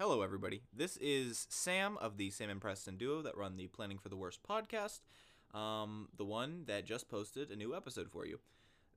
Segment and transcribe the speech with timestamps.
[0.00, 0.62] Hello, everybody.
[0.72, 4.16] This is Sam of the Sam and Preston duo that run the Planning for the
[4.16, 5.00] Worst podcast,
[5.52, 8.38] um, the one that just posted a new episode for you.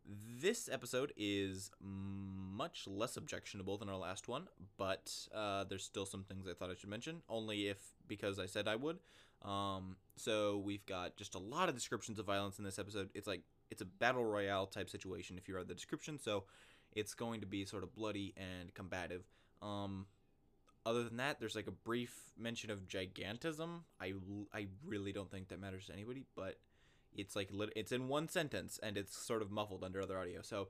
[0.06, 6.24] This episode is much less objectionable than our last one, but uh, there's still some
[6.24, 9.00] things I thought I should mention, only if because I said I would.
[9.42, 13.10] Um, so we've got just a lot of descriptions of violence in this episode.
[13.16, 13.42] It's like
[13.72, 16.44] it's a battle royale type situation if you read the description, so
[16.92, 19.24] it's going to be sort of bloody and combative.
[19.64, 20.06] Um,
[20.86, 23.82] other than that, there's like a brief mention of gigantism.
[24.00, 24.14] I,
[24.54, 26.58] I really don't think that matters to anybody, but
[27.16, 30.42] it's like it's in one sentence and it's sort of muffled under other audio.
[30.42, 30.70] So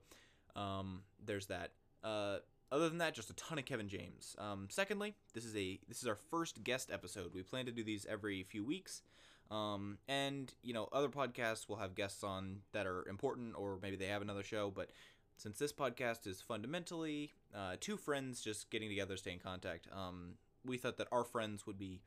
[0.56, 1.72] um, there's that.
[2.02, 2.38] Uh,
[2.70, 4.34] other than that, just a ton of Kevin James.
[4.38, 7.32] Um, secondly, this is a this is our first guest episode.
[7.34, 9.02] We plan to do these every few weeks.
[9.50, 13.96] Um, and you know, other podcasts will have guests on that are important, or maybe
[13.96, 14.72] they have another show.
[14.74, 14.90] But
[15.36, 20.34] since this podcast is fundamentally uh, two friends just getting together, stay in contact, um,
[20.64, 22.02] we thought that our friends would be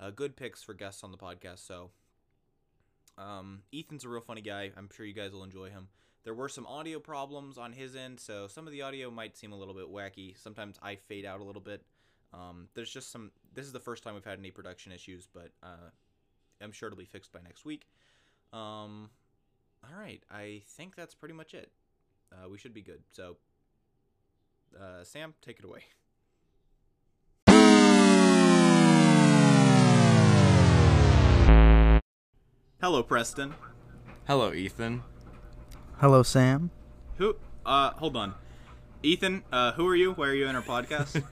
[0.00, 1.66] uh, good picks for guests on the podcast.
[1.66, 1.90] So,
[3.16, 4.70] um, Ethan's a real funny guy.
[4.76, 5.88] I'm sure you guys will enjoy him.
[6.24, 9.52] There were some audio problems on his end, so some of the audio might seem
[9.52, 10.36] a little bit wacky.
[10.38, 11.82] Sometimes I fade out a little bit.
[12.34, 13.30] Um, there's just some.
[13.54, 15.90] This is the first time we've had any production issues, but uh,
[16.60, 17.86] I'm sure it'll be fixed by next week.
[18.52, 19.10] Um,
[19.82, 21.70] all right, I think that's pretty much it.
[22.32, 23.02] Uh, we should be good.
[23.10, 23.36] So,
[24.78, 25.84] uh, Sam, take it away.
[32.80, 33.54] Hello, Preston.
[34.26, 35.02] Hello, Ethan.
[35.98, 36.70] Hello, Sam.
[37.16, 37.36] Who?
[37.66, 38.34] Uh, hold on.
[39.02, 40.12] Ethan, uh, who are you?
[40.12, 41.22] Why are you in our podcast?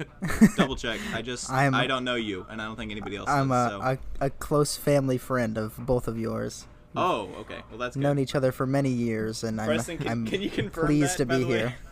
[0.56, 1.00] Double check.
[1.14, 3.66] I just I'm- I don't know you, and I don't think anybody else I'm does.
[3.66, 3.80] a, so.
[4.20, 6.66] a, a close family friend of both of yours.
[6.96, 7.60] Oh, okay.
[7.70, 8.02] Well, that's good.
[8.02, 11.18] Known each other for many years, and I'm, Preston, can, I'm can you confirm pleased
[11.18, 11.74] that, to be here.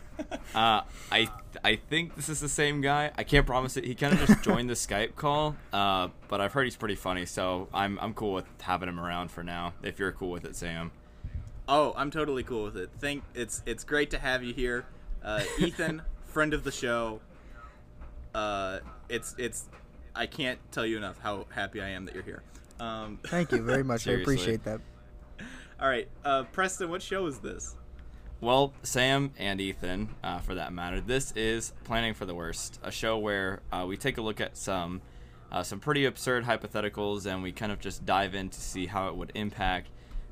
[0.55, 1.29] Uh, I
[1.65, 3.11] I think this is the same guy.
[3.19, 3.83] I can't promise it.
[3.83, 7.27] He kind of just joined the Skype call, uh, but I've heard he's pretty funny,
[7.27, 9.75] so I'm I'm cool with having him around for now.
[9.83, 10.93] If you're cool with it, Sam.
[11.69, 12.91] Oh, I'm totally cool with it.
[12.99, 14.85] Think it's it's great to have you here,
[15.25, 17.21] uh, Ethan, friend of the show.
[18.35, 19.69] Uh, it's it's
[20.15, 22.43] I can't tell you enough how happy I am that you're here.
[22.79, 24.07] Um, Thank you very much.
[24.07, 24.81] I appreciate that.
[25.81, 27.77] All right, uh, Preston, what show is this?
[28.41, 32.91] Well, Sam and Ethan, uh, for that matter, this is Planning for the Worst, a
[32.91, 35.01] show where uh, we take a look at some
[35.51, 39.09] uh, some pretty absurd hypotheticals, and we kind of just dive in to see how
[39.09, 39.89] it would impact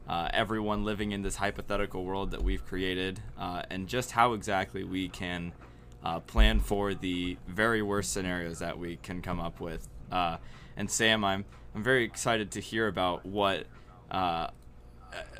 [0.09, 4.83] uh, everyone living in this hypothetical world that we've created, uh, and just how exactly
[4.83, 5.53] we can
[6.27, 9.89] plan for the very worst scenarios that we can come up with.
[10.11, 13.67] And Sam, I'm I'm very excited to hear about what
[14.11, 14.49] uh,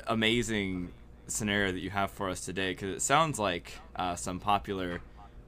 [0.07, 0.91] amazing
[1.27, 5.01] scenario that you have for us today because it sounds like uh, some popular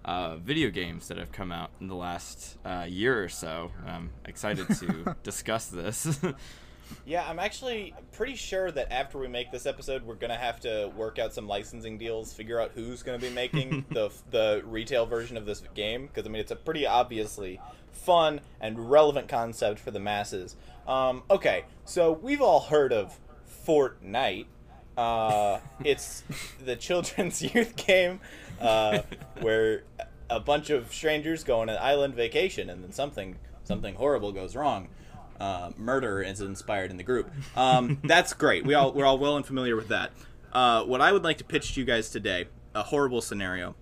[0.06, 3.72] uh, video games that have come out in the last uh, year or so.
[3.86, 6.20] I'm excited to discuss this.
[7.06, 10.92] Yeah, I'm actually pretty sure that after we make this episode, we're gonna have to
[10.96, 15.38] work out some licensing deals, figure out who's gonna be making the the retail version
[15.38, 17.60] of this game, because I mean it's a pretty obviously
[17.92, 20.56] fun and relevant concept for the masses.
[20.88, 23.20] Um, okay, so we've all heard of
[23.66, 24.46] Fortnite.
[24.98, 26.24] Uh, it's
[26.64, 28.20] the children's youth game
[28.62, 29.00] uh,
[29.42, 29.84] where
[30.30, 34.56] a bunch of strangers go on an island vacation, and then something something horrible goes
[34.56, 34.88] wrong
[35.40, 37.32] uh, murder is inspired in the group.
[37.56, 38.66] Um, that's great.
[38.66, 40.12] We all we're all well and familiar with that.
[40.54, 43.76] Uh, what I would like to pitch to you guys today, a horrible scenario.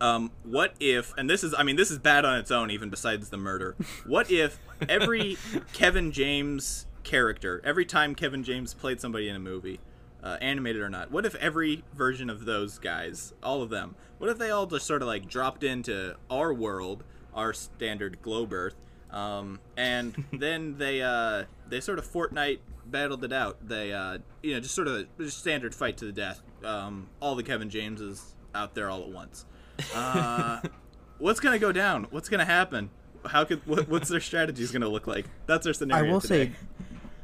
[0.00, 2.88] Um, what if, and this is, I mean, this is bad on its own, even
[2.88, 3.74] besides the murder.
[4.06, 5.36] What if every
[5.72, 9.80] Kevin James character, every time Kevin James played somebody in a movie,
[10.22, 14.28] uh, animated or not, what if every version of those guys, all of them, what
[14.28, 17.04] if they all just sort of like dropped into our world,
[17.34, 18.76] our standard globe Earth,
[19.10, 23.56] um, and then they uh, they sort of Fortnite battled it out.
[23.66, 26.42] They uh, you know just sort of just standard fight to the death.
[26.62, 29.46] Um, all the Kevin Jameses out there all at once.
[29.94, 30.60] Uh,
[31.18, 32.06] what's gonna go down?
[32.10, 32.90] What's gonna happen?
[33.24, 35.26] How could what, what's their strategies gonna look like?
[35.46, 36.08] That's our scenario.
[36.08, 36.46] I will today.
[36.46, 36.52] say,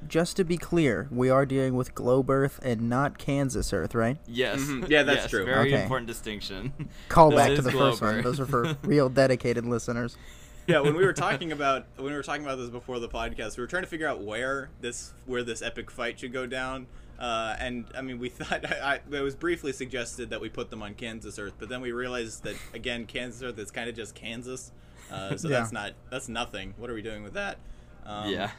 [0.09, 4.19] just to be clear, we are dealing with globe Earth and not Kansas Earth, right?
[4.27, 4.89] yes, Mhm.
[4.91, 5.45] Yeah, that's yes, true.
[5.45, 5.83] Very Okay.
[5.83, 6.73] important distinction.
[7.09, 8.23] Call This back to the first one.
[8.23, 10.17] Those are for real dedicated listeners.
[10.67, 13.57] yeah, when we were talking about when we were talking about this before the podcast,
[13.57, 16.87] we were trying to figure out where this where this epic fight should go down.
[17.19, 20.71] Uh, and I mean, we thought I, I, it was briefly suggested that we put
[20.71, 23.95] them on Kansas Earth, but then we realized that again, Kansas Earth is kind of
[23.95, 24.73] just Kansas,
[25.13, 25.61] uh, so Yeah.
[25.61, 26.75] that's not that's nothing.
[26.77, 27.59] What are we doing with that?
[28.07, 28.51] Um, Yeah.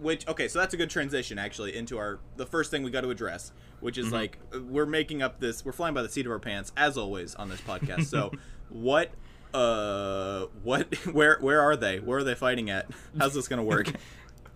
[0.00, 3.02] Which okay, so that's a good transition actually into our the first thing we got
[3.02, 4.06] to address, which Mm-hmm.
[4.06, 4.38] is like
[4.68, 7.48] we're making up this we're flying by the seat of our pants as always on
[7.50, 8.06] this podcast.
[8.06, 8.32] So
[8.70, 9.10] what
[9.52, 10.94] Uh, what?
[11.12, 11.38] Where?
[11.40, 11.98] Where are they?
[12.00, 12.86] Where are they fighting at?
[13.18, 13.92] How's this gonna work?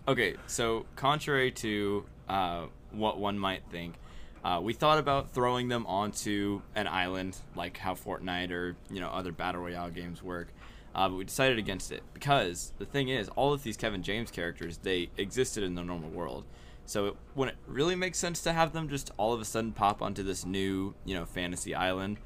[0.07, 3.95] Okay, so contrary to uh, what one might think,
[4.43, 9.09] uh, we thought about throwing them onto an island, like how Fortnite or you know
[9.09, 10.49] other battle royale games work.
[10.95, 14.31] Uh, but we decided against it because the thing is, all of these Kevin James
[14.31, 16.45] characters they existed in the normal world,
[16.85, 20.01] so it wouldn't really make sense to have them just all of a sudden pop
[20.01, 22.17] onto this new you know fantasy island.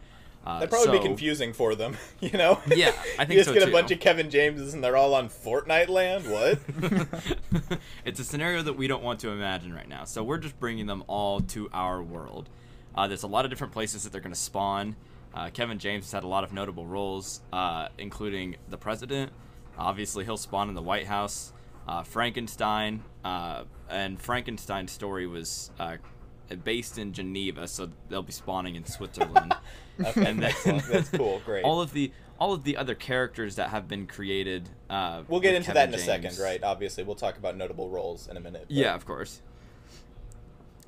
[0.45, 2.59] Uh, That'd probably so- be confusing for them, you know?
[2.67, 5.13] Yeah, I think you just so, get a bunch of Kevin Jameses and they're all
[5.13, 6.25] on Fortnite land.
[6.29, 7.79] What?
[8.05, 10.05] it's a scenario that we don't want to imagine right now.
[10.05, 12.49] So we're just bringing them all to our world.
[12.95, 14.95] Uh, there's a lot of different places that they're going to spawn.
[15.33, 19.31] Uh, Kevin James has had a lot of notable roles, uh, including the president.
[19.77, 21.53] Obviously, he'll spawn in the White House.
[21.87, 25.97] Uh, Frankenstein, uh, and Frankenstein's story was uh,
[26.63, 29.53] based in Geneva, so they'll be spawning in Switzerland.
[30.01, 30.53] Okay, and then.
[30.89, 31.41] That's cool.
[31.45, 31.65] Great.
[31.65, 34.69] all of the all of the other characters that have been created.
[34.89, 36.63] Uh, we'll get into Kevin that in a second, right?
[36.63, 38.63] Obviously, we'll talk about notable roles in a minute.
[38.69, 39.41] but- Yeah, of course.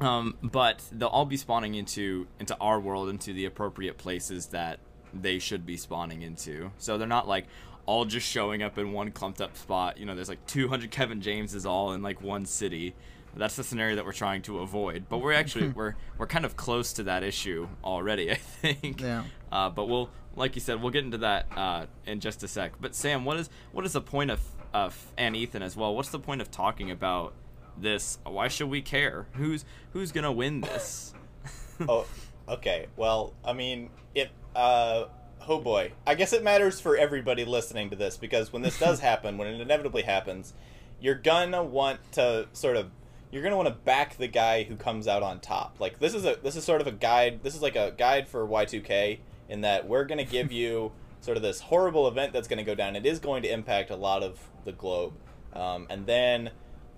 [0.02, 4.80] Um, but they'll all be spawning into into our world, into the appropriate places that
[5.14, 6.72] they should be spawning into.
[6.78, 7.46] So they're not like
[7.86, 9.98] all just showing up in one clumped up spot.
[9.98, 12.96] You know, there's like 200 Kevin Jameses all in like one city.
[13.36, 15.06] That's the scenario that we're trying to avoid.
[15.08, 19.02] But we're actually we're we're kind of close to that issue already, I think.
[19.02, 19.24] Yeah.
[19.52, 22.74] Uh, but we'll, like you said, we'll get into that uh, in just a sec.
[22.82, 24.42] But Sam, what is what is the point of
[24.74, 25.96] of and Ethan as well?
[25.96, 27.34] What's the point of talking about
[27.78, 28.20] this?
[28.26, 29.28] Why should we care?
[29.34, 31.14] Who's who's gonna win this?
[31.90, 32.06] oh,
[32.48, 32.88] okay.
[32.96, 34.30] Well, I mean, it.
[34.56, 35.06] Uh,
[35.48, 35.94] oh boy.
[36.06, 39.48] I guess it matters for everybody listening to this because when this does happen, when
[39.48, 40.54] it inevitably happens,
[41.00, 42.92] you're gonna want to sort of.
[43.32, 45.78] You're gonna want to back the guy who comes out on top.
[45.80, 47.44] Like this is a this is sort of a guide.
[47.44, 50.92] This is like a guide for Y2K in that we're gonna give you
[51.22, 52.96] sort of this horrible event that's gonna go down.
[52.96, 55.14] It is going to impact a lot of the globe,
[55.54, 56.52] um, and then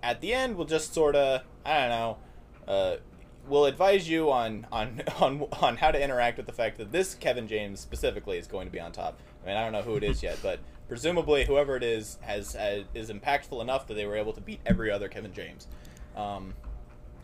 [0.03, 2.17] at the end we'll just sort of I don't know.
[2.67, 2.95] Uh,
[3.47, 7.15] we'll advise you on on on on how to interact with the fact that this
[7.15, 9.17] Kevin James specifically is going to be on top.
[9.43, 12.53] I mean, I don't know who it is yet, but presumably whoever it is has,
[12.53, 15.67] has is impactful enough that they were able to beat every other Kevin James.
[16.15, 16.53] Um,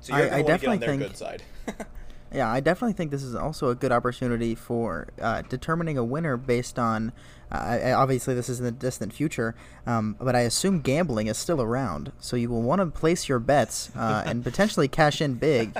[0.01, 1.43] so you're I- I to get on their think- good side.
[2.33, 6.37] Yeah, I definitely think this is also a good opportunity for uh, determining a winner
[6.37, 7.11] based on.
[7.51, 9.55] Uh, obviously, this is in the distant future,
[9.87, 12.11] um, but I assume gambling is still around.
[12.19, 15.75] So you will want to place your bets uh, and potentially cash in big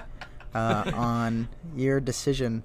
[0.56, 2.64] uh, on your decision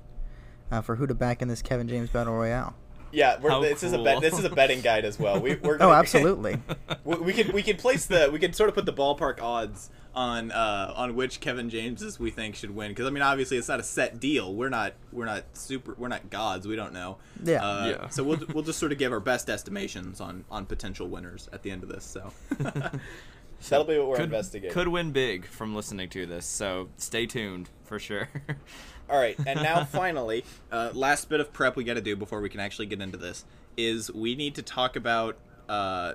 [0.72, 2.74] uh, for who to back in this Kevin James Battle Royale.
[3.12, 5.38] yeah, we're, How this is a bet, this is a betting guide as well.
[5.38, 6.62] We, we're Oh, gonna, absolutely.
[7.04, 9.90] we, we could we could place the we could sort of put the ballpark odds
[10.14, 13.68] on uh, on which Kevin Jameses we think should win because I mean obviously it's
[13.68, 14.54] not a set deal.
[14.54, 16.66] We're not we're not super we're not gods.
[16.66, 17.18] We don't know.
[17.42, 17.64] Yeah.
[17.64, 18.08] Uh, Yeah.
[18.08, 21.62] So we'll we'll just sort of give our best estimations on on potential winners at
[21.62, 22.04] the end of this.
[22.04, 22.32] So
[23.68, 24.72] that'll be what we're could, investigating.
[24.72, 28.28] Could win big from listening to this, so stay tuned for sure.
[29.10, 32.40] All right, and now finally, uh, last bit of prep we got to do before
[32.40, 33.44] we can actually get into this
[33.76, 35.36] is we need to talk about
[35.68, 36.14] uh,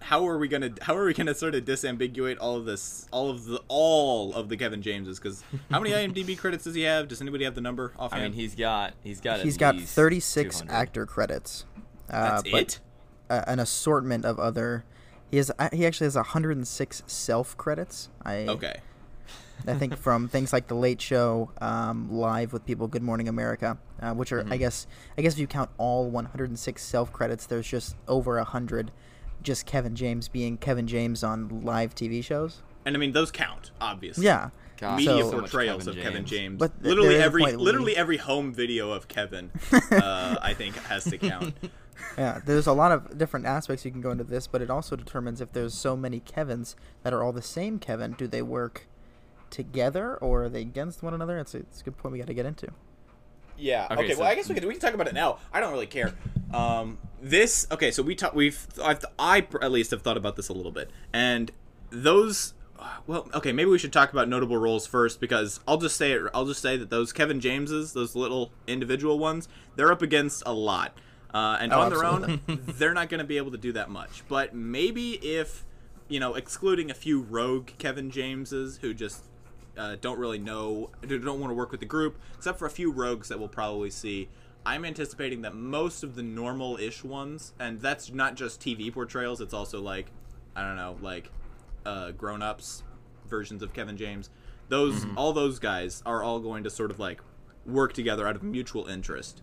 [0.00, 3.30] how are we gonna how are we gonna sort of disambiguate all of this all
[3.30, 7.08] of the all of the Kevin Jameses because how many IMDb credits does he have?
[7.08, 9.94] Does anybody have the number I mean, he's got he's got He's at got least
[9.94, 10.72] 36 200.
[10.74, 11.64] actor credits.
[12.10, 12.80] Uh, that's but it.
[13.28, 14.84] uh, an assortment of other.
[15.30, 15.50] He has.
[15.58, 18.08] uh, He actually has 106 self credits.
[18.24, 18.80] I Okay,
[19.66, 23.76] I think from things like The Late Show, um, Live with People, Good Morning America,
[24.00, 24.86] uh, which are I guess
[25.18, 28.90] I guess if you count all 106 self credits, there's just over a hundred,
[29.42, 32.62] just Kevin James being Kevin James on live TV shows.
[32.84, 34.24] and I mean those count obviously.
[34.24, 34.50] Yeah.
[34.78, 36.58] God, Media so- portrayals much of Kevin James.
[36.58, 40.54] But th- literally there is a every literally every home video of Kevin, uh, I
[40.54, 41.54] think, has to count.
[42.16, 44.94] Yeah, there's a lot of different aspects you can go into this, but it also
[44.94, 48.86] determines if there's so many Kevins that are all the same Kevin, do they work
[49.50, 51.38] together or are they against one another?
[51.38, 52.68] It's a, it's a good point we got to get into.
[53.58, 53.86] Yeah.
[53.90, 54.14] Okay, Okay.
[54.14, 55.38] so- well, I guess we can we can talk about it now.
[55.52, 56.14] I don't really care.
[56.52, 57.90] Um, this okay.
[57.90, 58.34] So we talk.
[58.34, 61.50] We've I've, I at least have thought about this a little bit, and
[61.90, 62.54] those.
[63.08, 63.50] Well, okay.
[63.52, 66.22] Maybe we should talk about notable roles first because I'll just say it.
[66.32, 70.52] I'll just say that those Kevin Jameses, those little individual ones, they're up against a
[70.52, 70.96] lot,
[71.34, 73.90] uh, and Oh, on their own, they're not going to be able to do that
[73.90, 74.22] much.
[74.28, 75.64] But maybe if
[76.08, 79.24] you know, excluding a few rogue Kevin Jameses who just
[79.78, 82.90] uh, don't really know, don't want to work with the group, except for a few
[82.90, 84.28] rogues that we'll probably see.
[84.66, 89.40] I'm anticipating that most of the normal-ish ones, and that's not just TV portrayals.
[89.40, 90.10] It's also like,
[90.56, 91.30] I don't know, like
[91.86, 92.82] uh, grown-ups
[93.28, 94.30] versions of Kevin James.
[94.68, 97.20] Those, all those guys are all going to sort of like
[97.64, 99.40] work together out of mutual interest,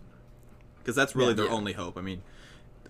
[0.78, 1.34] because that's really Yeah.
[1.36, 1.52] their Yeah.
[1.52, 1.96] only hope.
[1.98, 2.22] I mean,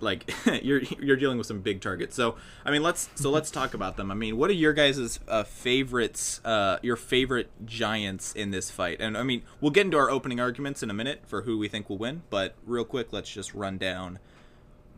[0.00, 2.14] like you're you're dealing with some big targets.
[2.14, 4.10] So I mean, let's so let's talk about them.
[4.10, 6.40] I mean, what are your guys' uh, favorites?
[6.44, 9.00] Uh, your favorite giants in this fight?
[9.00, 11.68] And I mean, we'll get into our opening arguments in a minute for who we
[11.68, 12.22] think will win.
[12.30, 14.18] But real quick, let's just run down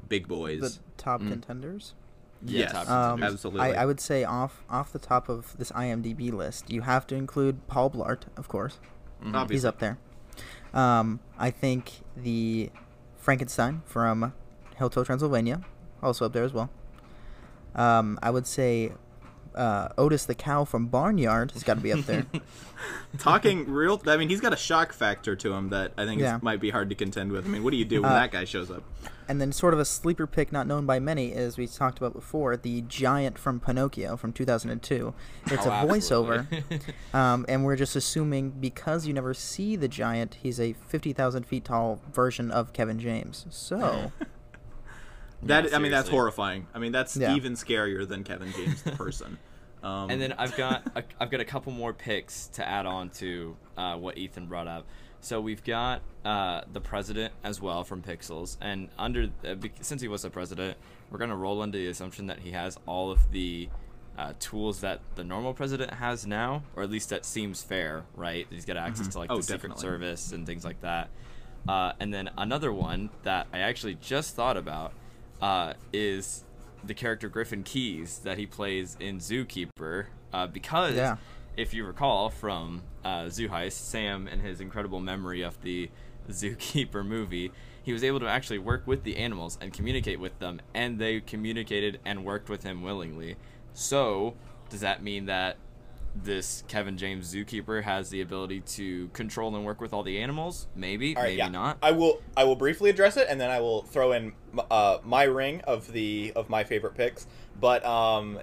[0.08, 0.60] big boys.
[0.60, 1.94] The top contenders.
[2.44, 3.62] Yeah, yes, Um, absolutely.
[3.62, 7.16] I, I would say off off the top of this IMDb list, you have to
[7.16, 8.78] include Paul Blart, of course.
[9.24, 9.54] Obviously.
[9.56, 9.98] He's up there.
[10.72, 12.70] Um, I think the
[13.16, 14.32] Frankenstein from
[14.78, 15.60] Hotel Transylvania,
[16.02, 16.70] also up there as well.
[17.74, 18.92] Um, I would say
[19.54, 22.26] uh, Otis the cow from Barnyard has got to be up there.
[23.18, 26.24] Talking real, I mean, he's got a shock factor to him that I think is-
[26.24, 26.38] Yeah.
[26.42, 27.44] might be hard to contend with.
[27.44, 28.82] I mean, what do you do when Uh, that guy shows up?
[29.30, 32.14] and then sort of a sleeper pick not known by many, as we talked about
[32.14, 35.12] before, the giant from Pinocchio from 2002.
[35.46, 36.46] It's Oh, a voiceover.
[37.14, 41.64] Um, and we're just assuming because you never see the giant, he's a 50,000 feet
[41.66, 43.44] tall version of Kevin James.
[43.50, 44.12] So,
[45.44, 46.66] That Yeah, I mean, that's horrifying.
[46.74, 47.36] I mean, that's Yeah.
[47.36, 49.38] even scarier than Kevin James the person.
[49.80, 53.10] Um, And then I've got a, I've got a couple more picks to add on
[53.10, 54.86] to uh, what Ethan brought up.
[55.20, 60.08] So we've got uh, the president as well from Pixels, and under uh, since he
[60.08, 60.76] was the president,
[61.12, 63.68] we're gonna roll under the assumption that he has all of the
[64.18, 68.48] uh, tools that the normal president has now, or at least that seems fair, right?
[68.50, 69.78] He's got access to like Oh, the Secret.
[69.78, 71.08] Service and things like that.
[71.68, 74.92] Uh, and then another one that I actually just thought about
[75.40, 76.44] uh, is
[76.84, 81.16] the character Griffin Keyes that he plays in Zookeeper, uh, because Yeah.
[81.56, 85.90] if you recall from uh, Zoo Heist, Sam and his incredible memory of the
[86.30, 87.50] Zookeeper movie,
[87.82, 91.20] he was able to actually work with the animals and communicate with them, and they
[91.20, 93.36] communicated and worked with him willingly.
[93.72, 94.34] So,
[94.68, 95.56] does that mean that
[96.14, 100.66] this Kevin James Zookeeper has the ability to control and work with all the animals?
[100.74, 101.48] Maybe, All right, maybe yeah.
[101.48, 101.78] not.
[101.82, 104.32] I will I will briefly address it, and then I will throw in
[104.70, 107.26] uh, my ring of the of my favorite picks.
[107.60, 108.40] But um,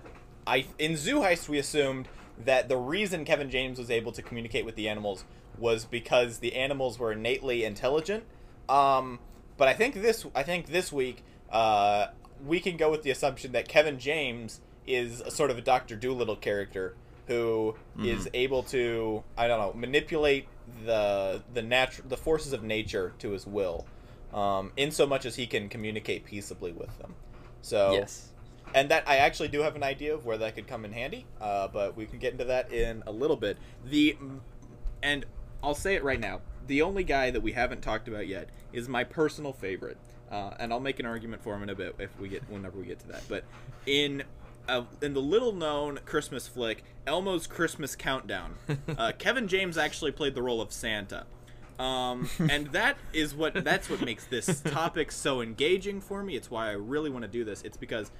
[0.48, 2.08] I in Zoo Heist we assumed
[2.44, 5.24] that the reason Kevin James was able to communicate with the animals
[5.58, 8.24] was because the animals were innately intelligent.
[8.68, 9.20] Um,
[9.58, 12.08] but I think this I think this week uh,
[12.46, 15.96] we can go with the assumption that Kevin James is a sort of a Doctor
[15.96, 16.96] Doolittle character
[17.28, 20.48] who is able to I don't know manipulate
[20.86, 23.86] the the natural the forces of nature to his will,
[24.34, 27.16] um, in so much as he can communicate peaceably with them.
[27.62, 28.32] So yes.
[28.74, 31.26] and that I actually do have an idea of where that could come in handy,
[31.42, 33.58] uh, but we can get into that in a little bit.
[33.86, 34.18] the
[35.02, 35.26] and
[35.64, 36.42] I'll say it right now.
[36.68, 39.98] The only guy that we haven't talked about yet is my personal favorite,
[40.32, 42.80] uh, and I'll make an argument for him in a bit if we get whenever
[42.80, 43.22] we get to that.
[43.30, 43.44] But
[43.86, 44.24] in
[44.68, 48.56] uh, in the little known Christmas flick Elmo's Christmas Countdown,
[48.98, 51.26] uh, Kevin James actually played the role of Santa.
[51.80, 56.36] Um, and that is what that's what makes this topic so engaging for me.
[56.36, 57.62] It's why I really want to do this.
[57.64, 58.12] It's because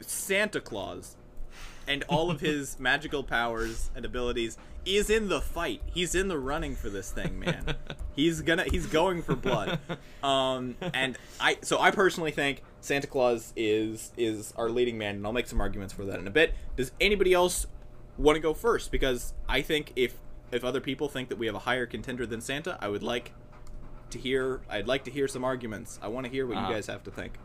[0.00, 1.16] Santa Claus
[1.88, 5.80] and all of his magical powers and abilities is in the fight.
[5.86, 7.76] He's in the running for this thing, man.
[8.14, 9.78] he's gonna he's going for blood.
[10.22, 15.24] Um and I so I personally think Santa Claus is is our leading man and
[15.26, 16.52] I'll make some arguments for that in a bit.
[16.76, 17.66] Does anybody else
[18.18, 20.16] want to go first because I think if
[20.50, 23.32] if other people think that we have a higher contender than Santa, I would like
[24.10, 25.98] to hear I'd like to hear some arguments.
[26.02, 26.68] I want to hear what Uh-huh.
[26.68, 27.38] you guys have to think.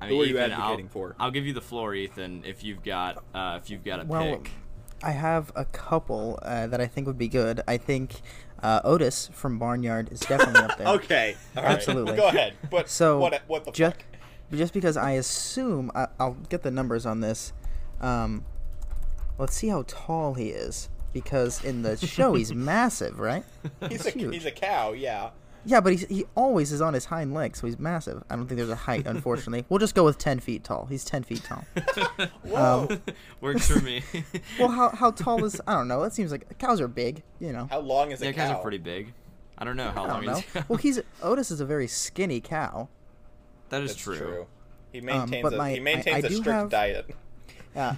[0.00, 1.16] I Who are you advocating I'll, for?
[1.18, 4.36] I'll give you the floor, Ethan, if you've got uh, if you've got a Well,
[4.36, 4.50] pick.
[5.02, 7.60] I have a couple uh, that I think would be good.
[7.66, 8.20] I think
[8.64, 10.86] uh, Otis from Barnyard is definitely up there.
[10.96, 11.64] okay, right.
[11.66, 12.16] Absolutely.
[12.16, 12.54] Go ahead.
[12.70, 14.04] But So what what the just, fuck?
[14.52, 17.52] just because I assume I, I'll get the numbers on this.
[18.00, 18.44] Um,
[19.38, 23.44] let's see how tall he is because in the show he's massive, right?
[23.88, 24.34] He's a huge.
[24.34, 24.92] he's a cow.
[24.92, 25.30] Yeah.
[25.66, 28.22] Yeah, but he's, he always is on his hind legs, so he's massive.
[28.28, 29.64] I don't think there's a height, unfortunately.
[29.68, 30.86] we'll just go with ten feet tall.
[30.86, 31.64] He's ten feet tall.
[32.42, 32.86] Whoa.
[32.90, 33.02] Um,
[33.40, 34.02] Works for me.
[34.58, 35.60] well, how how tall is?
[35.66, 36.02] I don't know.
[36.02, 37.66] That seems like cows are big, you know.
[37.70, 38.48] How long is a yeah, cow?
[38.48, 39.12] guys are pretty big.
[39.56, 40.34] I don't know how I don't know.
[40.34, 40.68] he's.
[40.68, 42.88] well, he's Otis is a very skinny cow.
[43.70, 44.16] that is true.
[44.18, 44.46] true.
[44.92, 47.10] He maintains but a my- he maintains I a do strict have- diet.
[47.74, 47.96] Yeah.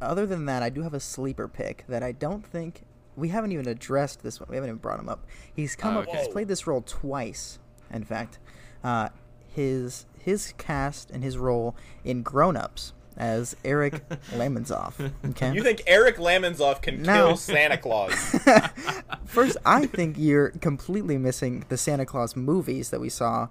[0.00, 2.82] other than that, I do have a sleeper pick that I don't think
[3.16, 4.48] we haven't even addressed this one.
[4.50, 5.24] We haven't even brought him up.
[5.54, 6.06] He's come up.
[6.08, 7.58] He's played this role twice.
[7.92, 8.38] In fact,
[8.82, 9.10] uh,
[9.54, 15.12] his his cast and his role in Grown Ups as Eric Lamonsoff.
[15.30, 15.52] Okay.
[15.54, 17.28] You think Eric Lamonsoff can No.
[17.28, 18.12] kill Santa Claus?
[19.24, 23.48] First, I think you're completely missing the Santa Claus movies that we saw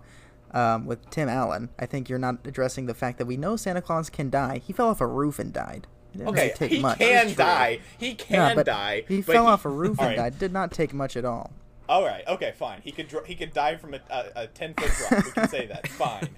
[0.51, 1.69] um, with Tim Allen.
[1.79, 4.57] I think you're not addressing the fact that we know Santa Claus can die.
[4.57, 5.87] He fell off a roof and died.
[6.13, 6.99] It didn't really Okay, take he much.
[6.99, 7.79] can die.
[7.97, 9.03] He can Yeah, but die.
[9.07, 10.17] He but fell off a roof and right.
[10.17, 10.39] died.
[10.39, 11.51] Did not take much at all.
[11.89, 12.23] All right.
[12.27, 12.53] Okay.
[12.57, 12.81] Fine.
[12.83, 15.25] He could dr- he could dive from a, a, a ten foot drop.
[15.25, 15.87] We can say that.
[15.89, 16.29] Fine.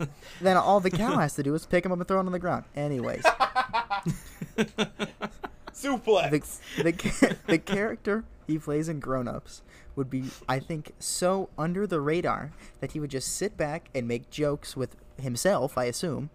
[0.41, 2.31] Then all the cow has to do is pick him up and throw him on
[2.31, 2.63] the ground.
[2.75, 3.23] Anyways,
[5.73, 6.59] Suplex.
[6.77, 9.61] the the, the character he plays in Grown Ups
[9.95, 14.07] would be, I think, so under the radar that he would just sit back and
[14.07, 15.77] make jokes with himself.
[15.77, 16.29] I assume.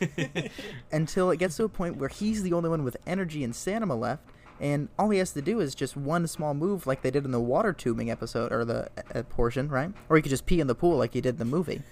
[0.92, 3.94] until it gets to a point where he's the only one with energy and stamina
[3.94, 4.22] left,
[4.60, 7.32] and all he has to do is just one small move, like they did in
[7.32, 9.92] the water tubing episode or the uh, portion, right?
[10.08, 11.82] Or he could just pee in the pool, like he did in the movie,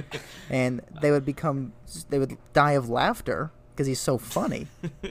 [0.50, 1.72] and they would become,
[2.10, 4.68] they would die of laughter because he's so funny.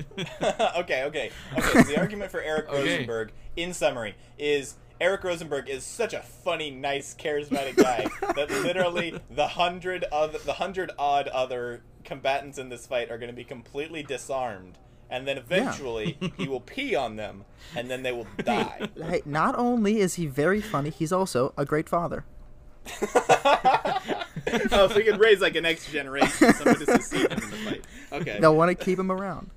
[0.78, 1.04] okay.
[1.04, 1.04] Okay.
[1.04, 1.32] Okay.
[1.62, 2.78] So the argument for Eric Okay.
[2.82, 4.76] Rosenberg, in summary, is.
[5.02, 10.54] Eric Rosenberg is such a funny, nice, charismatic guy that literally the hundred other, the
[10.54, 14.78] hundred odd other combatants in this fight are going to be completely disarmed,
[15.10, 18.90] and then eventually he will pee on them, and then they will die.
[18.96, 22.24] Hey, not only is he very funny, he's also a great father.
[23.02, 27.58] oh, so we can raise like a next generation, somebody to succeed him in the
[27.58, 27.88] fight.
[28.12, 28.38] Okay.
[28.40, 29.50] They'll want to keep him around.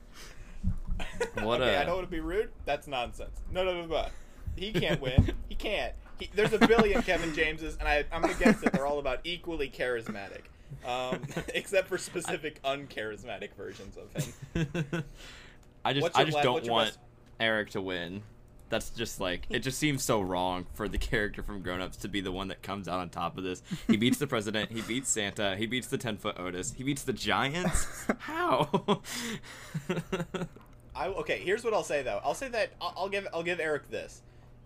[1.42, 2.50] What okay, a- I don't want to be rude.
[2.64, 3.42] That's nonsense.
[3.52, 4.06] No, no, no, no.
[4.56, 5.32] He can't win.
[5.48, 5.92] He can't.
[6.18, 9.20] He, there's a billion Kevin Jameses, and I, I'm gonna guess that they're all about
[9.24, 10.42] equally charismatic,
[10.86, 11.20] um,
[11.54, 14.12] except for specific uncharismatic versions of
[14.54, 15.04] him.
[15.84, 16.98] I just I just don't want best-
[17.40, 18.22] Eric to win.
[18.70, 22.08] That's just like it just seems so wrong for the character from Grown Ups to
[22.08, 23.62] be the one that comes out on top of this.
[23.86, 27.02] He beats the president, he beats Santa, he beats the ten foot Otis, he beats
[27.02, 28.06] the Giants.
[28.20, 29.02] How?
[30.96, 31.40] I okay.
[31.40, 32.20] Here's what I'll say though.
[32.24, 34.22] I'll say that I'll, I'll give I'll give Eric this.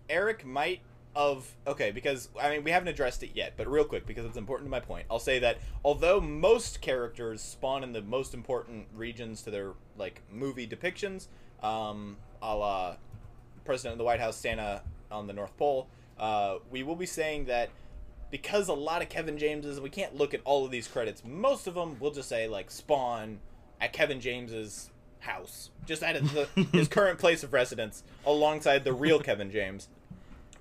[0.09, 0.81] Eric might
[1.15, 4.37] of okay because I mean we haven't addressed it yet, but real quick because it's
[4.37, 5.05] important to my point.
[5.09, 10.21] I'll say that although most characters spawn in the most important regions to their like
[10.31, 11.27] movie depictions,
[11.63, 12.95] um, a la
[13.65, 15.87] President of the White House, Santa on the North Pole,
[16.19, 17.69] uh, we will be saying that
[18.31, 21.23] because a lot of Kevin Jameses, we can't look at all of these credits.
[21.25, 23.39] Most of them, we'll just say like spawn
[23.81, 29.19] at Kevin James's house, just at the, his current place of residence, alongside the real
[29.19, 29.87] Kevin James,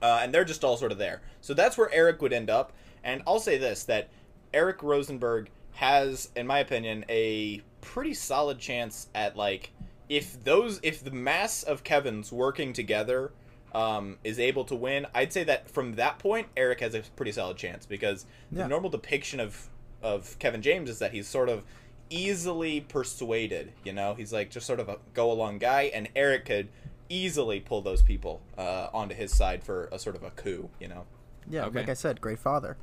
[0.03, 1.21] uh, and they're just all sort of there.
[1.41, 2.73] So that's where Eric would end up.
[3.05, 4.09] And I'll say this: that
[4.53, 9.71] Eric Rosenberg has, in my opinion, a pretty solid chance at like
[10.09, 13.31] if those if the mass of Kevins working together
[13.75, 17.33] um, is able to win, I'd say that from that point, Eric has a pretty
[17.33, 18.63] solid chance because Yeah.
[18.65, 19.69] the normal depiction of
[20.03, 21.65] of Kevin James is that he's sort of
[22.11, 23.73] easily persuaded.
[23.85, 26.69] You know, he's like just sort of a go along guy, and Eric could
[27.09, 30.69] easily pull those people uh, onto his side for a sort of a coup.
[30.81, 31.05] You know,
[31.49, 31.81] Yeah, Okay.
[31.81, 32.77] like I said, great father.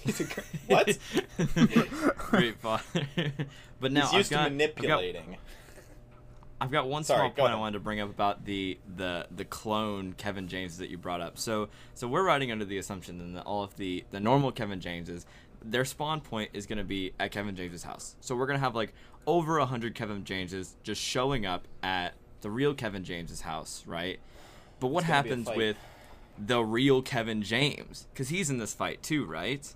[0.00, 0.98] he's a gr- what?
[2.16, 2.82] Great father.
[3.80, 5.36] but now he's used I've got, to manipulating.
[6.62, 9.26] I've got one Sorry, small go point I wanted to bring up about the, the
[9.34, 11.38] the clone Kevin James that you brought up.
[11.38, 15.24] So so we're riding under the assumption that all of the the normal Kevin Jameses,
[15.64, 18.14] their spawn point is going to be at Kevin James's house.
[18.20, 18.92] So we're going to have like
[19.26, 24.18] over a hundred Kevin Jameses just showing up at the real Kevin James's house, right?
[24.78, 25.76] But what It's gonna be a happens with
[26.38, 28.06] the real Kevin James?
[28.12, 29.72] Because he's in this fight too, right?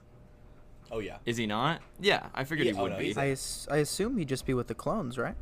[0.90, 1.16] Oh yeah.
[1.26, 1.80] Is he not?
[2.00, 3.16] Yeah, I figured Yeah, he oh, would no, be.
[3.16, 5.34] I, as- I assume he'd just be with the clones, right?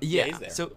[0.00, 0.50] Yeah, he's there.
[0.50, 0.72] so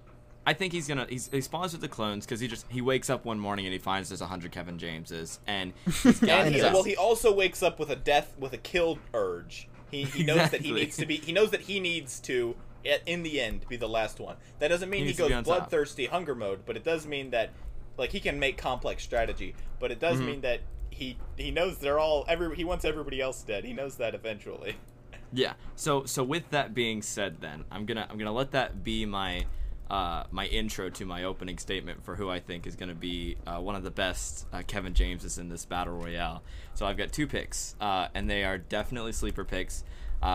[0.46, 3.10] I think he's gonna he's, he spawns with the clones because he just he wakes
[3.10, 6.56] up one morning and he finds there's a hundred Kevin Jameses and he's got And
[6.56, 9.67] he, his- well, he also wakes up with a death with a kill urge.
[9.91, 11.17] He, he knows that he needs to be.
[11.17, 14.36] He knows that he needs to, at, in the end, be the last one.
[14.60, 17.52] That doesn't mean He he, to goes bloodthirsty hunger mode, but it does mean that,
[17.98, 19.56] like, he can make complex strategy.
[19.80, 20.26] But it does Mhm.
[20.26, 22.56] mean that he he knows they're all every.
[22.56, 23.63] He wants everybody else dead.
[23.65, 24.76] He knows that eventually.
[25.34, 25.54] yeah.
[25.76, 29.46] So so with that being said, then I'm gonna I'm gonna let that be my
[29.89, 33.60] uh, my intro to my opening statement for who I think is gonna be uh,
[33.60, 36.41] one of the best uh, Kevin Jameses in this battle royale.
[36.74, 39.84] So I've got two picks, uh, and they are definitely sleeper picks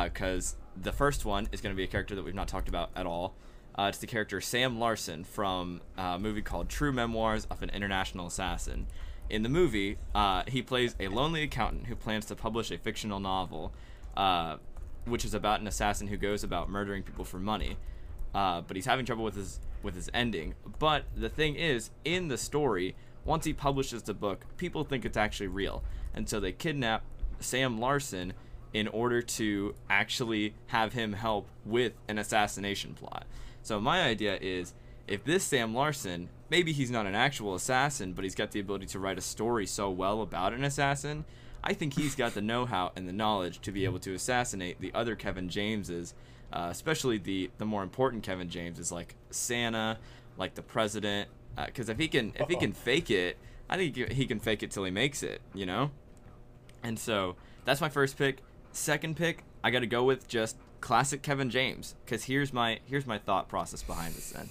[0.04, 3.06] because the first one is gonna be a character that we've not talked about at
[3.06, 3.34] all.
[3.78, 8.26] Uh, it's the character Sam Larson from a movie called True Memoirs of an International
[8.26, 8.86] Assassin.
[9.30, 13.20] In the movie, uh, he plays a lonely accountant who plans to publish a fictional
[13.20, 13.72] novel,
[14.16, 14.56] uh,
[15.04, 17.76] which is about an assassin who goes about murdering people for money.
[18.34, 20.54] Uh, but he's having trouble with his with his ending.
[20.78, 25.16] But the thing is, in the story, once he publishes the book, people think it's
[25.16, 27.04] actually real, and so they kidnap
[27.40, 28.32] Sam Larson
[28.72, 33.26] in order to actually have him help with an assassination plot.
[33.62, 34.74] So my idea is
[35.06, 38.86] if this Sam Larson, maybe he's not an actual assassin, but he's got the ability
[38.86, 41.24] to write a story so well about an assassin,
[41.64, 44.92] I think he's got the know-how and the knowledge to be able to assassinate the
[44.94, 46.14] other Kevin Jameses,
[46.52, 49.98] uh, especially the the more important Kevin Jameses like Santa,
[50.36, 51.28] like the president,
[51.66, 53.36] because if he can if he can fake it,
[53.68, 55.90] I think he can fake it till he makes it, you know?
[56.82, 58.38] And so that's my first pick.
[58.72, 63.06] Second pick, I got to go with just classic Kevin James because here's my here's
[63.06, 64.30] my thought process behind this.
[64.30, 64.48] Then,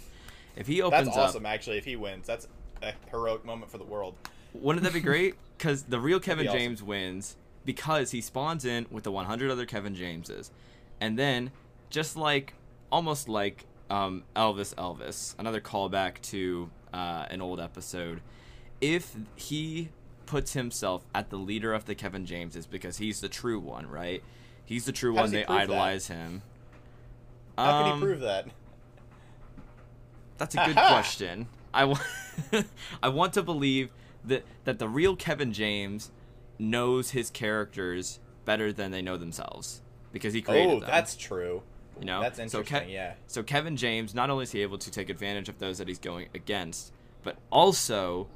[0.56, 1.14] if he opens up.
[1.14, 1.46] That's awesome.
[1.46, 2.48] up, Actually, if he wins, that's
[2.82, 4.16] a heroic moment for the world.
[4.54, 5.36] wouldn't that be great?
[5.58, 6.60] Because the real Kevin be awesome.
[6.60, 10.52] James wins because he spawns in with the 100 other Kevin Jameses,
[11.02, 11.50] and then
[11.90, 12.54] just like
[12.92, 18.22] almost like um, Elvis Elvis, another callback to uh, an old episode.
[18.82, 19.90] If he
[20.28, 24.22] puts himself at the leader of the Kevin Jameses because he's the true one, right?
[24.66, 25.32] He's the true How one.
[25.32, 25.64] They prove that?
[25.64, 26.42] idolize him.
[27.58, 28.48] How can Um, he prove that?
[30.38, 30.88] That's a good Aha!
[30.90, 31.48] question.
[31.74, 32.02] I want
[33.04, 33.90] I want to believe
[34.26, 36.12] that that the real Kevin James
[36.60, 40.90] knows his characters better than they know themselves because he created Oh, them.
[40.90, 41.62] that's true.
[42.00, 42.90] you know That's So interesting.
[42.90, 43.14] yeah.
[43.28, 46.00] So Kevin James not only is he able to take advantage of those that he's
[46.00, 46.92] going against,
[47.24, 48.28] but also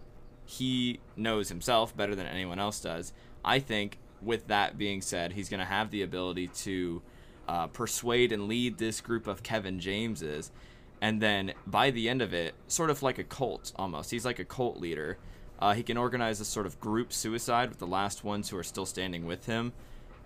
[0.52, 3.14] he knows himself better than anyone else does.
[3.44, 7.02] I think with that being said, he's going to have the ability to
[7.48, 10.52] uh, persuade and lead this group of Kevin Jameses.
[11.00, 14.12] And then by the end of it, sort of like a cult almost.
[14.12, 15.18] He's like a cult leader.
[15.58, 18.64] Uh, he can organize a sort of group suicide with the last ones who are
[18.64, 19.72] still standing with him.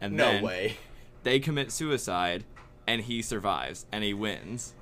[0.01, 0.77] And No then way.
[1.21, 2.45] they commit suicide
[2.87, 4.73] and he survives and he wins.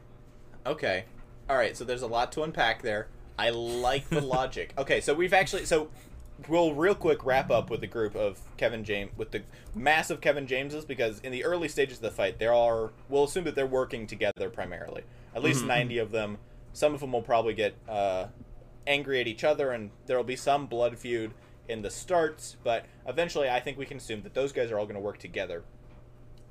[0.65, 1.03] Okay.
[1.49, 1.75] All right.
[1.75, 3.08] So there's a lot to unpack there.
[3.38, 4.74] I like the logic.
[4.78, 5.02] Okay.
[5.02, 5.89] So we've actually so
[6.48, 9.43] we'll real quick wrap up with the group of Kevin James with the
[9.76, 13.43] massive Kevin Jameses because in the early stages of the fight there are we'll assume
[13.46, 15.04] that they're working together primarily.
[15.36, 16.38] At least 90 of them.
[16.74, 18.28] Some of them will probably get uh,
[18.86, 21.34] angry at each other and there will be some blood feud
[21.67, 24.86] in the starts, but eventually I think we can assume that those guys are all
[24.86, 25.63] going to work together.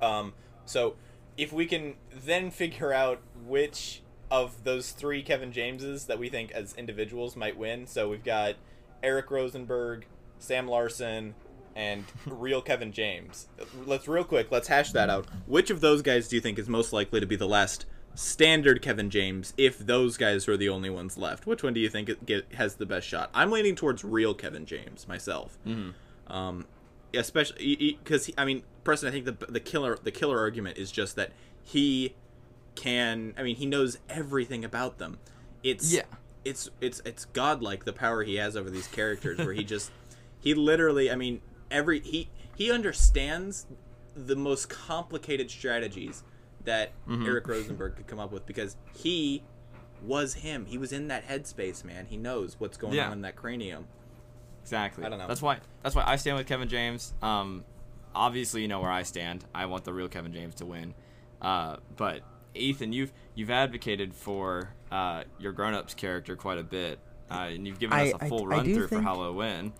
[0.01, 0.33] Um,
[0.65, 0.95] so
[1.37, 4.01] if we can then figure out which
[4.33, 8.55] of those three Kevin Jameses that we think as individuals might win, so we've got
[9.03, 10.07] Eric Rosenberg,
[10.39, 11.35] Sam Larson,
[11.75, 13.47] and real Kevin James.
[13.85, 15.27] Let's real quick, let's hash that out.
[15.45, 18.81] Which of those guys do you think is most likely to be the last standard
[18.81, 21.45] Kevin James if those guys are the only ones left?
[21.45, 23.29] Which one do you think get, has the best shot?
[23.35, 25.59] I'm leaning towards real Kevin James myself.
[26.25, 26.65] Um,
[27.13, 29.09] especially because I mean, Preston.
[29.09, 32.15] I think the the killer the killer argument is just that he
[32.75, 33.33] can.
[33.37, 35.19] I mean, he knows everything about them.
[35.63, 36.03] It's Yeah.
[36.45, 39.91] It's it's it's godlike the power he has over these characters, where he just
[40.41, 41.09] he literally.
[41.09, 43.65] I mean, every he he understands
[44.15, 46.23] the most complicated strategies
[46.65, 49.43] that Eric Rosenberg could come up with because he
[50.01, 50.65] was him.
[50.65, 52.05] He was in that headspace, man.
[52.07, 53.07] He knows what's going Yeah.
[53.07, 53.87] on in that cranium.
[54.61, 55.05] Exactly.
[55.05, 55.27] I don't know.
[55.27, 57.13] That's why that's why I stand with Kevin James.
[57.21, 57.63] Um,
[58.13, 59.45] obviously you know where I stand.
[59.55, 60.93] I want the real Kevin James to win.
[61.41, 62.21] Uh, but
[62.55, 67.79] Ethan, you've you've advocated for uh, your grown-ups character quite a bit, uh, and you've
[67.79, 69.73] given I- us a full I run do through for Halloween.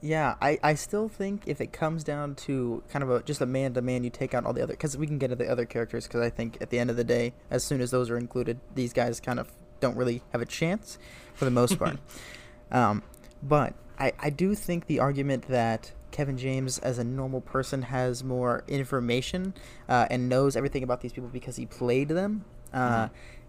[0.00, 3.46] Yeah, I, I still think if it comes down to kind of a just a
[3.46, 5.48] man to man, you take out all the other because we can get to the
[5.50, 8.08] other characters because I think at the end of the day, as soon as those
[8.08, 9.50] are included, these guys kind of
[9.80, 10.98] don't really have a chance
[11.34, 11.98] for the most part.
[12.70, 13.02] um,
[13.42, 18.24] but I, I do think the argument that Kevin James as a normal person has
[18.24, 19.54] more information
[19.88, 23.08] uh, and knows everything about these people because he played them uh,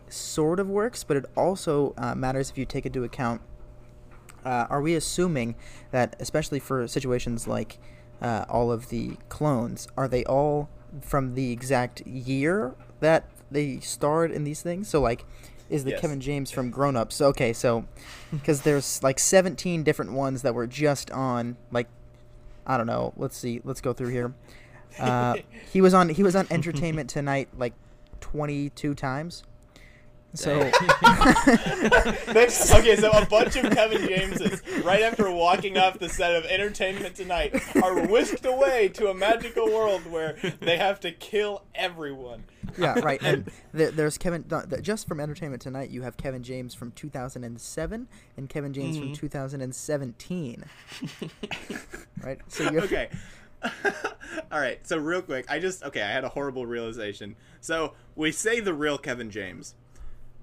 [0.10, 3.42] sort of works, but it also uh, matters if you take into account
[4.46, 5.56] uh, are we assuming
[5.92, 7.78] that, especially for situations like
[8.22, 10.70] uh, all of the clones, are they all
[11.02, 14.88] from the exact year that they starred in these things?
[14.88, 15.26] So, like,
[15.70, 16.02] is the Yes.
[16.02, 17.22] Kevin James from Grown Ups?
[17.22, 17.86] Okay, so
[18.32, 21.88] because there's like 17 different ones that were just on, like,
[22.70, 23.14] I don't know.
[23.18, 23.62] Let's see.
[23.64, 24.32] Let's go through here.
[25.00, 25.38] Uh,
[25.74, 26.08] he was on.
[26.10, 27.74] He was on Entertainment Tonight like
[28.22, 29.44] 22 times.
[30.36, 30.60] So.
[32.28, 36.46] That's- okay, so a bunch of Kevin Jameses, right after walking off the set of
[36.46, 42.44] Entertainment Tonight, are whisked away to a magical world where they have to kill everyone.
[42.78, 43.22] yeah, right.
[43.24, 44.44] And there, there's Kevin.
[44.44, 48.98] th- th- just from Entertainment Tonight, you have Kevin James from 2007 and Kevin James
[48.98, 49.14] from mm-hmm.
[49.14, 50.64] 2017.
[52.24, 52.40] right.
[52.48, 53.10] So you're Okay.
[54.52, 54.80] All right.
[54.88, 56.02] So real quick, I just okay.
[56.02, 57.36] I had a horrible realization.
[57.60, 59.76] So we say the real Kevin James.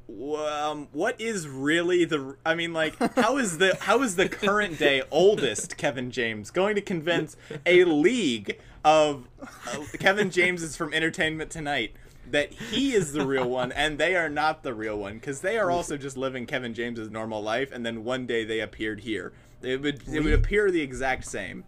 [0.09, 2.37] Um, what is really the?
[2.45, 6.77] I mean, like, how is the how is the current day oldest Kevin James going
[6.77, 11.93] to convince a league of uh, Kevin Jameses from Entertainment Tonight
[12.31, 15.59] that he is the real one and they are not the real one because they
[15.59, 19.33] are also just living Kevin James's normal life and then one day they appeared here.
[19.63, 21.65] It would it would appear the exact same.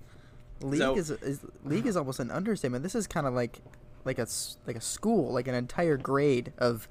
[0.60, 2.82] League So- is, is League is almost an understatement.
[2.84, 3.60] This is kind of like
[4.04, 6.86] like a s- like a school, like an entire grade of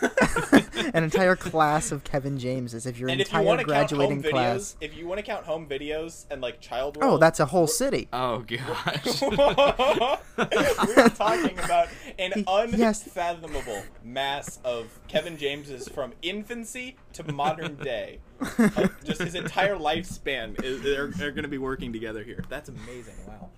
[0.94, 2.86] an entire class of Kevin Jameses.
[2.86, 5.22] If your and if you entire want to graduating videos, class, if you want to
[5.24, 8.08] count home videos and like child oh, that's a whole city.
[8.12, 9.22] Oh gosh.
[10.36, 12.32] We're talking about an
[12.76, 13.04] Yes.
[13.06, 18.20] unfathomable mass of Kevin James's from infancy to modern day.
[18.40, 22.42] Of just his entire lifespan is they're, they're going to be working together here.
[22.48, 23.14] That's amazing.
[23.26, 23.50] Wow.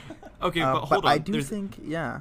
[0.42, 1.10] okay, Uh, but hold on.
[1.12, 2.20] I do There's- think, yeah.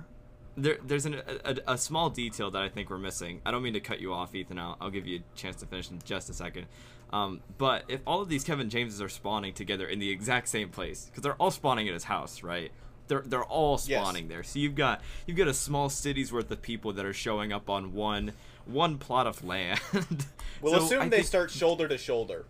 [0.58, 3.42] there, there's an, a, a small detail that I think we're missing.
[3.46, 4.60] I don't mean to cut you off, Ethan.
[4.60, 6.68] I'll, I'll give you a chance to finish in just a second.
[7.14, 10.70] Um, but if all of these Kevin Jameses are spawning together in the exact same
[10.70, 12.72] place, because they're all spawning at his house, right?
[13.08, 14.02] They're, they're all Yes.
[14.02, 14.44] spawning there.
[14.44, 17.70] So you've got you've got a small city's worth of people that are showing up
[17.70, 18.32] on one
[18.66, 19.82] one plot of land.
[20.62, 22.46] We'll So assume I they think- start shoulder to shoulder.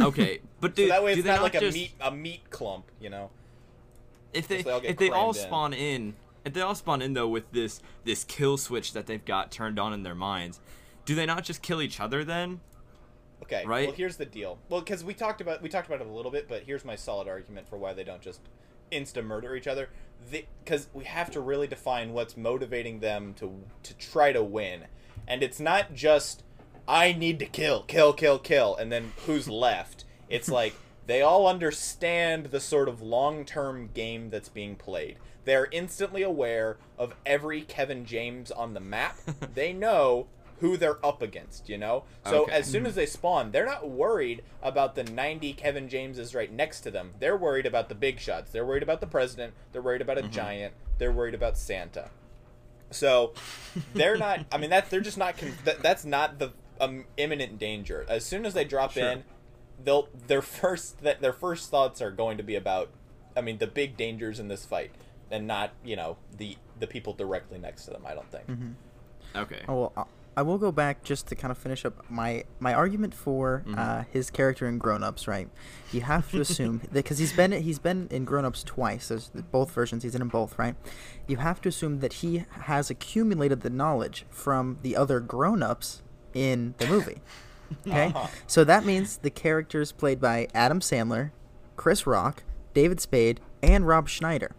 [0.00, 2.10] Okay, but do, So that way do it's they not like a just, meat a
[2.10, 3.30] meat clump, you know.
[4.32, 5.34] If they they all if they all in.
[5.34, 6.14] spawn in
[6.44, 9.78] if they all spawn in though with this this kill switch that they've got turned
[9.78, 10.60] on in their minds
[11.04, 12.60] do they not just kill each other then
[13.42, 13.64] Okay.
[13.64, 13.88] Right?
[13.88, 14.58] Well, here's the deal.
[14.68, 16.96] Well, because we talked about we talked about it a little bit, but here's my
[16.96, 18.40] solid argument for why they don't just
[18.92, 19.88] insta murder each other.
[20.64, 24.84] Because we have to really define what's motivating them to to try to win,
[25.26, 26.42] and it's not just
[26.86, 30.04] I need to kill, kill, kill, kill, and then who's left.
[30.28, 30.74] It's like
[31.08, 35.16] they all understand the sort of long term game that's being played.
[35.44, 39.16] They're instantly aware of every Kevin James on the map.
[39.54, 40.28] they know
[40.60, 42.04] who they're up against, you know?
[42.26, 42.52] So Okay.
[42.52, 46.80] as soon as they spawn, they're not worried about the 90 Kevin Jameses right next
[46.80, 47.14] to them.
[47.20, 48.50] They're worried about the big shots.
[48.50, 49.54] They're worried about the president.
[49.72, 50.74] They're worried about a giant.
[50.98, 52.10] They're worried about Santa.
[52.90, 53.32] So
[53.94, 54.46] they're not.
[54.50, 55.36] I mean, that they're just not.
[55.38, 58.04] Con- that, that's not the um, imminent danger.
[58.08, 59.08] As soon as they drop Sure.
[59.10, 59.24] in,
[59.82, 62.90] they'll their first that their first thoughts are going to be about.
[63.36, 64.90] I mean, the big dangers in this fight,
[65.30, 68.04] and not you know the the people directly next to them.
[68.06, 68.44] I don't think.
[69.36, 70.04] okay Oh, well, I-
[70.36, 73.74] I will go back just to kind of finish up my my argument for Mm-hmm.
[73.76, 75.26] uh, his character in Grown Ups.
[75.26, 75.48] Right,
[75.90, 79.08] you have to assume that because he's been he's been in Grown Ups twice.
[79.08, 80.04] There's both versions.
[80.04, 80.56] He's in them both.
[80.56, 80.76] Right,
[81.26, 86.02] you have to assume that he has accumulated the knowledge from the other grown ups
[86.34, 87.18] in the movie.
[87.86, 88.26] Okay, Uh-huh.
[88.46, 91.30] so that means the characters played by Adam Sandler,
[91.76, 92.42] Chris Rock,
[92.74, 94.52] David Spade, and Rob Schneider.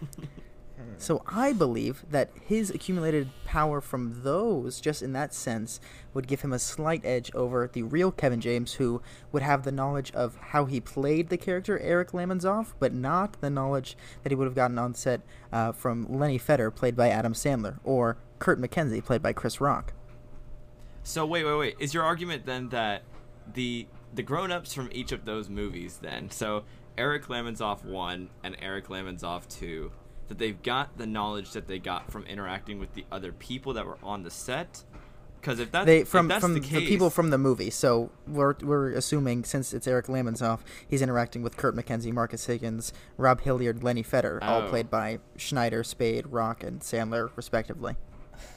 [0.96, 5.80] So I believe that his accumulated power from those, just in that sense,
[6.14, 9.72] would give him a slight edge over the real Kevin James, who would have the
[9.72, 14.36] knowledge of how he played the character Eric Lamonsoff, but not the knowledge that he
[14.36, 15.20] would have gotten on set
[15.52, 19.92] uh, from Lenny Feder, played by Adam Sandler, or Kurt McKenzie, played by Chris Rock.
[21.04, 23.02] So wait wait wait is your argument then that
[23.52, 26.64] the the grown-ups from each of those movies then so
[26.96, 29.90] eric lamonsoff 1 and eric lamonsoff 2
[30.28, 33.84] that they've got the knowledge that they got from interacting with the other people that
[33.84, 34.82] were on the set
[35.40, 37.68] because if that's, They from that's from the, the, people from the movie.
[37.68, 42.94] So we're we're assuming since it's Eric Lamonsoff, he's interacting with Kurt McKenzie, Marcus Higgins,
[43.18, 44.68] Rob Hilliard, Lenny Feder, all Oh.
[44.70, 47.94] played by Schneider, Spade, Rock, and Sandler, respectively.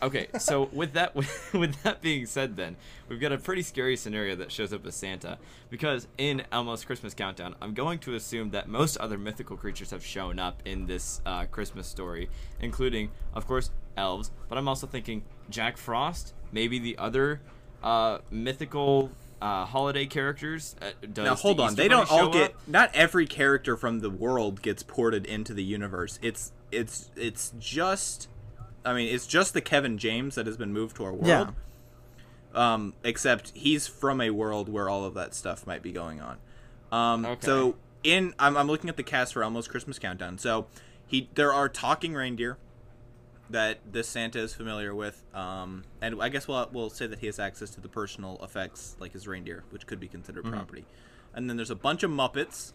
[0.01, 1.15] Okay, so with that
[1.53, 2.75] with that being said, then
[3.07, 5.37] we've got a pretty scary scenario that shows up as Santa
[5.69, 10.05] because in Elmo's Christmas Countdown, I'm going to assume that most other mythical creatures have
[10.05, 14.31] shown up in this uh, Christmas story, including, of course, elves.
[14.49, 17.41] But I'm also thinking Jack Frost, maybe the other
[17.83, 19.11] uh, mythical
[19.41, 20.75] uh, holiday characters.
[20.81, 22.61] Uh, does now hold the on they don't all get up?
[22.67, 28.29] not every character from the world gets ported into the universe it's it's it's just
[28.87, 31.49] i mean it's just the kevin james that has been moved to our world Yeah.
[32.53, 36.37] um except he's from a world where all of that stuff might be going on
[36.91, 37.45] um Okay.
[37.45, 40.67] so in I'm, I'm looking at the cast for elmo's christmas countdown so
[41.05, 42.57] he there are talking reindeer
[43.49, 47.27] that this Santa is familiar with, um, and I guess we'll we'll say that he
[47.27, 50.83] has access to the personal effects like his reindeer, which could be considered property.
[51.33, 52.73] And then there's a bunch of Muppets,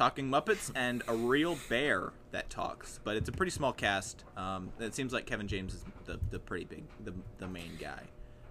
[0.00, 2.98] talking Muppets, and a real bear that talks.
[3.04, 4.24] But it's a pretty small cast.
[4.34, 8.00] Um, it seems like Kevin James is the, the pretty big the the main guy.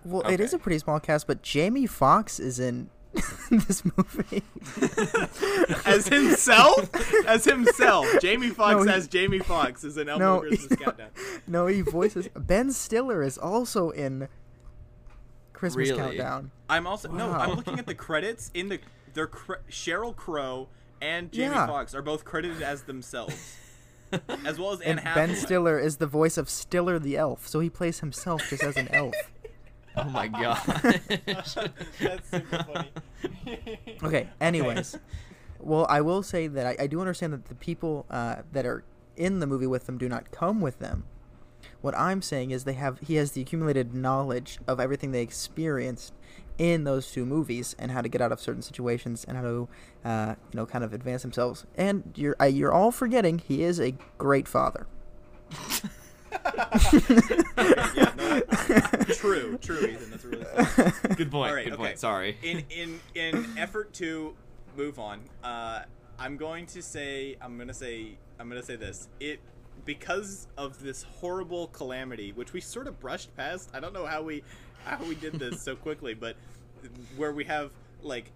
[0.06, 2.92] Well, it is a pretty small cast, but Jamie Foxx is in
[3.50, 4.44] this movie.
[5.86, 6.90] As himself,
[7.28, 11.10] as himself, Jamie Foxx No, he- as Jamie Foxx is in Elmo no, Christmas Countdown.
[11.48, 14.28] no, he voices Ben Stiller is also in
[15.54, 16.00] Christmas Really?
[16.00, 16.52] Countdown.
[16.70, 17.32] I'm also no.
[17.32, 18.80] I'm looking at the credits in the.
[19.14, 20.70] They're Sheryl Crow
[21.02, 21.68] and Jamie Yeah.
[21.68, 23.58] Foxx are both credited as themselves,
[24.46, 25.28] as well as Anne And Hathaway.
[25.28, 28.78] Ben Stiller is the voice of Stiller the elf, so he plays himself just as
[28.78, 29.16] an elf.
[29.98, 30.62] Oh my god.
[31.26, 32.92] That's super funny.
[34.04, 34.30] Okay.
[34.40, 34.98] Anyways,
[35.60, 38.84] well, I will say that I, I do understand that the people uh, that are
[39.18, 41.06] in the movie with them do not come with them.
[41.82, 46.14] What I'm saying is they have he has the accumulated knowledge of everything they experienced
[46.60, 49.68] in those two movies and how to get out of certain situations and how to
[50.06, 51.66] uh, you know kind of advance themselves.
[51.76, 54.86] And you're uh, you're all forgetting he is a great father.
[57.96, 58.42] yeah, no,
[59.14, 60.12] true, true, Ethan.
[60.12, 61.16] That's really funny.
[61.16, 61.50] Good point.
[61.50, 61.84] All right, good okay.
[61.84, 62.00] point.
[62.00, 62.38] Sorry.
[62.44, 64.36] In in in effort to
[64.76, 65.84] move on, uh,
[66.20, 69.08] I'm going to say I'm gonna say I'm gonna say this.
[69.20, 69.40] It
[69.86, 73.70] because of this horrible calamity, which we sort of brushed past.
[73.74, 74.44] I don't know how we
[74.86, 76.36] how we did this so quickly, but
[77.18, 78.32] where we have like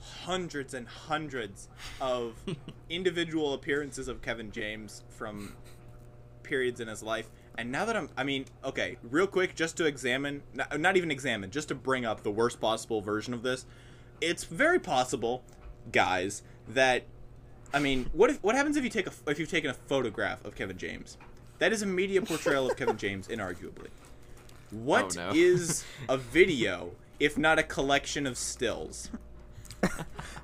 [0.00, 1.68] hundreds and hundreds
[2.00, 2.34] of
[2.90, 5.54] individual appearances of Kevin James from
[6.42, 7.28] periods in his life.
[7.58, 11.10] And now that I'm, I mean, okay, real quick, just to examine, not, not even
[11.10, 13.64] examine, just to bring up the worst possible version of this,
[14.20, 15.42] it's very possible,
[15.90, 17.04] guys, that,
[17.74, 20.44] I mean, what if, what happens if you take a, if you've taken a photograph
[20.44, 21.16] of Kevin James?
[21.58, 23.88] That is a media portrayal of Kevin James, inarguably.
[24.70, 25.32] What Oh, no.
[25.34, 29.10] is a video if not a collection of stills?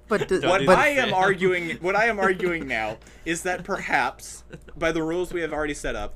[0.09, 0.79] But d- Don't what but.
[0.79, 4.45] I am arguing, what I am arguing now, is that perhaps
[4.77, 6.15] by the rules we have already set up,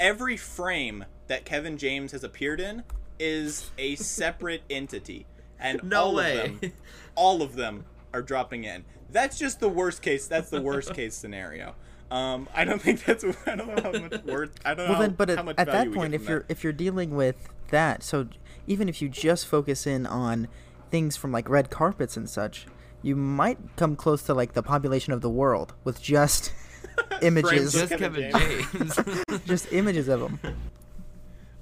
[0.00, 2.84] every frame that Kevin James has appeared in
[3.18, 5.26] is a separate entity,
[5.60, 6.38] and No all way.
[6.46, 6.72] of them,
[7.14, 8.84] all of them are dropping in.
[9.12, 10.26] That's just the worst case.
[10.26, 11.74] That's the worst case scenario.
[12.10, 13.24] Um, I don't think that's.
[13.46, 14.54] I don't know how much worth.
[14.64, 16.40] I don't know well then, but how at, much at that point, if from you're
[16.40, 16.50] that.
[16.50, 18.28] if you're dealing with that, so
[18.66, 20.48] even if you just focus in on
[20.90, 22.66] things from like red carpets and such,
[23.00, 26.52] you might come close to like the population of the world with just
[27.22, 29.44] images, Just Kevin Kevin James.
[29.46, 30.38] just images of them.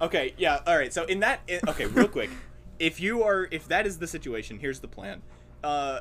[0.00, 0.92] Okay, yeah, all right.
[0.92, 2.30] So in that, in, okay, real quick,
[2.78, 5.22] if you are, if that is the situation, here's the plan.
[5.62, 6.00] Uh,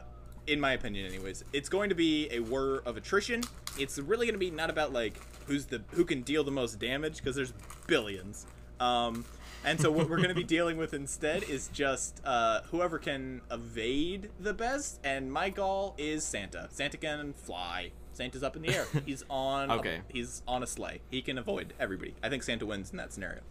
[0.50, 3.44] in my opinion, anyways, it's going to be a war of attrition.
[3.78, 5.14] It's really going to be not about like
[5.48, 7.54] who's the who can deal the most damage because there's
[7.88, 8.46] billions.
[8.80, 9.26] Um,
[9.66, 13.42] and so what we're going to be dealing with instead is just uh, whoever can
[13.52, 15.00] evade the best.
[15.04, 16.68] And my goal is Santa.
[16.72, 17.92] Santa can fly.
[18.14, 18.86] Santa's up in the air.
[19.06, 19.70] He's on.
[19.70, 20.02] a- Okay.
[20.10, 21.00] he's on a sleigh.
[21.10, 22.16] He can avoid everybody.
[22.24, 23.42] I think Santa wins in that scenario.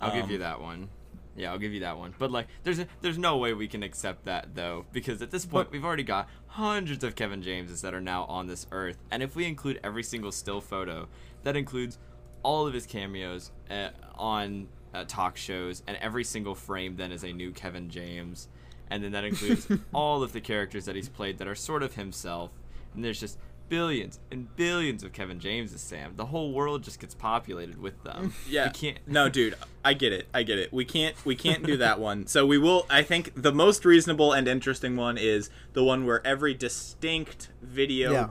[0.00, 0.88] I'll give Um, you that one.
[1.36, 2.14] Yeah, I'll give you that one.
[2.18, 5.44] But like, there's a, there's no way we can accept that though, because at this
[5.44, 9.22] point we've already got hundreds of Kevin Jameses that are now on this earth, and
[9.22, 11.08] if we include every single still photo,
[11.42, 11.98] that includes
[12.42, 17.22] all of his cameos uh, on uh, talk shows, and every single frame then is
[17.22, 18.48] a new Kevin James,
[18.88, 21.94] and then that includes all of the characters that he's played that are sort of
[21.94, 22.50] himself,
[22.94, 23.38] and there's just
[23.68, 26.14] billions and billions of Kevin Jameses, Sam.
[26.16, 28.34] The whole world just gets populated with them.
[28.48, 28.66] Yeah.
[28.66, 28.98] we can't.
[29.06, 30.26] No, dude, I get it.
[30.32, 30.72] I get it.
[30.72, 32.26] We can't we can't do that one.
[32.26, 36.24] So we will I think the most reasonable and interesting one is the one where
[36.26, 38.28] every distinct video Yeah.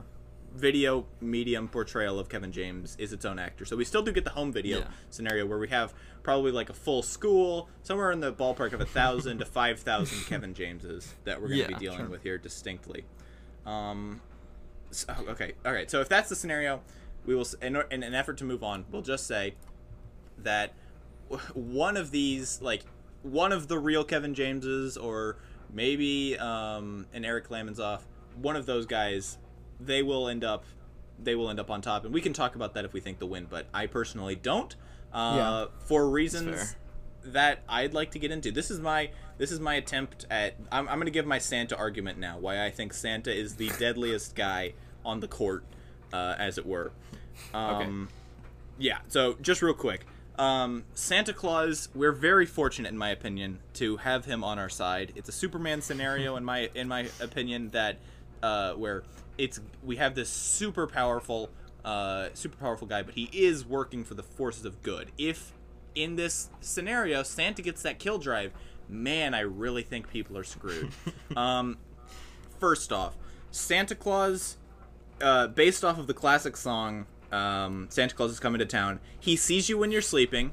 [0.54, 3.64] video medium portrayal of Kevin James is its own actor.
[3.66, 4.86] So we still do get the home video Yeah.
[5.10, 8.86] scenario where we have probably like a full school, somewhere in the ballpark of a
[8.86, 12.08] thousand to five thousand Kevin Jameses that we're gonna Yeah, be dealing sure.
[12.08, 13.04] with here distinctly.
[13.66, 14.20] Um
[14.96, 15.90] so, okay, all right.
[15.90, 16.80] So if that's the scenario,
[17.24, 19.54] we will, in, in an effort to move on, we'll just say
[20.38, 20.72] that
[21.54, 22.82] one of these, like
[23.22, 25.36] one of the real Kevin Jameses, or
[25.72, 28.02] maybe um, an Eric Lamonsoff,
[28.40, 29.38] one of those guys,
[29.80, 30.64] they will end up,
[31.22, 33.18] they will end up on top, and we can talk about that if we think
[33.18, 33.46] the win.
[33.48, 34.74] But I personally don't,
[35.12, 35.66] uh, Yeah.
[35.86, 36.76] for reasons
[37.24, 38.52] that I'd like to get into.
[38.52, 40.54] This is my this is my attempt at.
[40.70, 42.38] I'm, I'm going to give my Santa argument now.
[42.38, 44.74] Why I think Santa is the deadliest guy
[45.06, 45.64] on the court,
[46.12, 46.92] uh, as it were.
[47.54, 48.08] Um,
[48.78, 48.98] Yeah.
[49.08, 50.04] So just real quick,
[50.38, 51.88] um, Santa Claus.
[51.94, 55.12] We're very fortunate, in my opinion, to have him on our side.
[55.16, 57.98] It's a Superman scenario, in my in my opinion, that
[58.42, 59.04] uh, where
[59.38, 61.50] it's we have this super powerful.
[61.84, 65.12] Uh, super powerful guy, but he is working for the forces of good.
[65.16, 65.52] If
[65.94, 68.52] in this scenario, Santa gets that kill drive,
[68.88, 70.90] man, I really think people are screwed.
[71.36, 71.78] um,
[72.58, 73.16] first off,
[73.52, 74.56] Santa Claus,
[75.20, 79.36] uh, based off of the classic song um, "Santa Claus is Coming to Town," he
[79.36, 80.52] sees you when you're sleeping.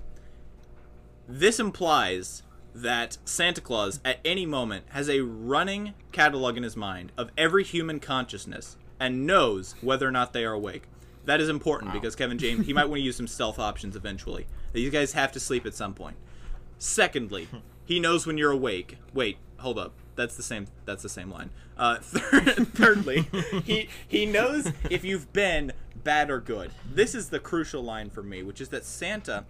[1.28, 2.44] This implies
[2.76, 7.64] that Santa Claus, at any moment, has a running catalog in his mind of every
[7.64, 10.84] human consciousness and knows whether or not they are awake.
[11.26, 14.46] That is important because Kevin James, he might want to use some stealth options eventually.
[14.74, 16.18] These guys have to sleep at some point.
[16.78, 17.48] Secondly,
[17.86, 18.98] he knows when you're awake.
[19.14, 19.94] Wait, hold up.
[20.16, 20.68] That's the same.
[20.86, 21.50] That's the same line.
[21.78, 23.28] Uh, third, thirdly,
[23.64, 26.72] he he knows if you've been bad or good.
[26.90, 29.46] This is the crucial line for me, which is that Santa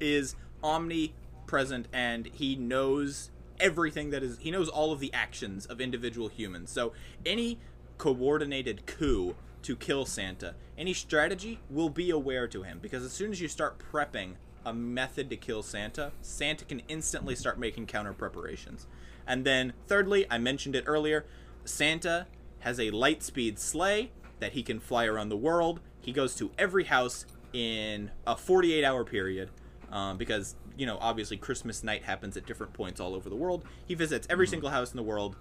[0.00, 3.30] is omnipresent and he knows
[3.60, 4.38] everything that is.
[4.38, 6.70] He knows all of the actions of individual humans.
[6.70, 6.92] So
[7.24, 7.58] any
[7.98, 13.30] coordinated coup to kill Santa, any strategy will be aware to him because as soon
[13.30, 14.34] as you start prepping
[14.66, 18.86] a method to kill Santa, Santa can instantly start making counter preparations.
[19.26, 21.24] And then, thirdly, I mentioned it earlier,
[21.64, 22.26] Santa
[22.60, 24.10] has a light speed sleigh
[24.40, 25.80] that he can fly around the world.
[26.00, 29.50] He goes to every house in a 48 hour period
[29.90, 33.64] um, because, you know, obviously Christmas night happens at different points all over the world.
[33.86, 35.36] He visits every single house in the world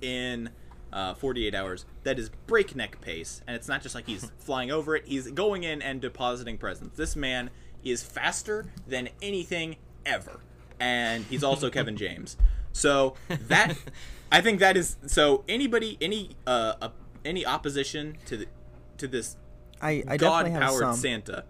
[0.00, 0.50] in
[0.92, 1.86] uh, 48 hours.
[2.04, 3.40] That is breakneck pace.
[3.46, 6.96] And it's not just like he's flying over it, he's going in and depositing presents.
[6.96, 7.50] This man
[7.82, 10.40] is faster than anything ever.
[10.78, 12.36] And he's also Kevin James.
[12.72, 13.76] So that
[14.30, 16.88] I think that is so anybody any uh, uh
[17.24, 18.46] any opposition to the
[18.98, 19.36] to this
[19.80, 20.96] I, I God powered.
[20.96, 21.44] Santa.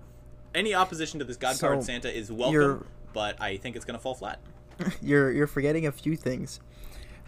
[0.54, 3.98] Any opposition to this god powered So, Santa is welcome, but I think it's gonna
[3.98, 4.40] fall flat.
[5.02, 6.60] You're you're forgetting a few things.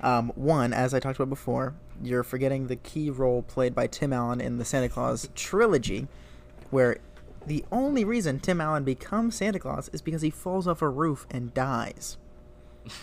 [0.01, 4.13] Um, one, as I talked about before, you're forgetting the key role played by Tim
[4.13, 6.09] Allen in the Santa Claus trilogy,
[6.71, 6.99] where
[7.47, 11.27] the only reason Tim Allen becomes Santa Claus is because he falls off a roof
[11.31, 12.19] and dies.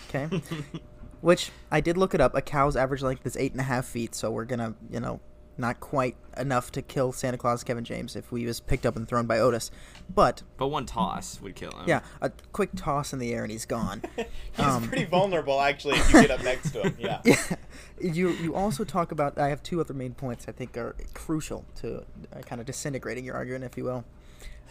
[0.08, 0.42] Okay,
[1.20, 2.34] which I did look it up.
[2.34, 5.20] A cow's average length is eight and a half feet, so we're gonna, you know,
[5.58, 9.06] not quite enough to kill Santa Claus Kevin James if we was picked up and
[9.06, 9.70] thrown by Otis,
[10.12, 11.84] but But one toss would kill him.
[11.86, 14.02] yeah, a quick toss in the air and he's gone.
[14.16, 16.96] He's Um, pretty vulnerable, actually, if you get up next to him.
[16.98, 17.20] Yeah.
[17.24, 17.56] yeah.
[18.00, 19.38] You you also talk about.
[19.38, 21.98] I have two other main points I think are crucial to
[22.34, 24.04] uh, kind of disintegrating your argument, if you will.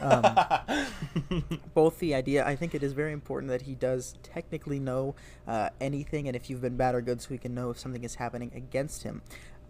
[0.02, 1.44] Um,
[1.74, 2.46] both the idea.
[2.46, 5.16] I think it is very important that he does technically know
[5.48, 8.04] uh, anything, and if you've been bad or good, so he can know if something
[8.04, 9.22] is happening against him.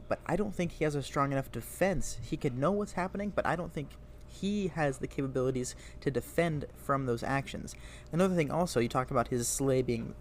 [0.07, 2.17] But I don't think he has a strong enough defense.
[2.21, 3.89] He could know what's happening, but I don't think
[4.27, 7.75] he has the capabilities to defend from those actions.
[8.11, 10.15] Another thing, also, you talked about his sleigh being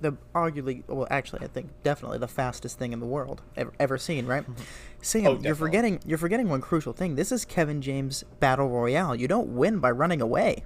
[0.00, 3.98] the arguably, well, actually, I think definitely the fastest thing in the world ever, ever
[3.98, 4.44] seen, right?
[5.02, 7.16] Sam, Oh, you're forgetting you're forgetting one crucial thing.
[7.16, 9.14] This is Kevin James Battle Royale.
[9.16, 10.64] You don't win by running away.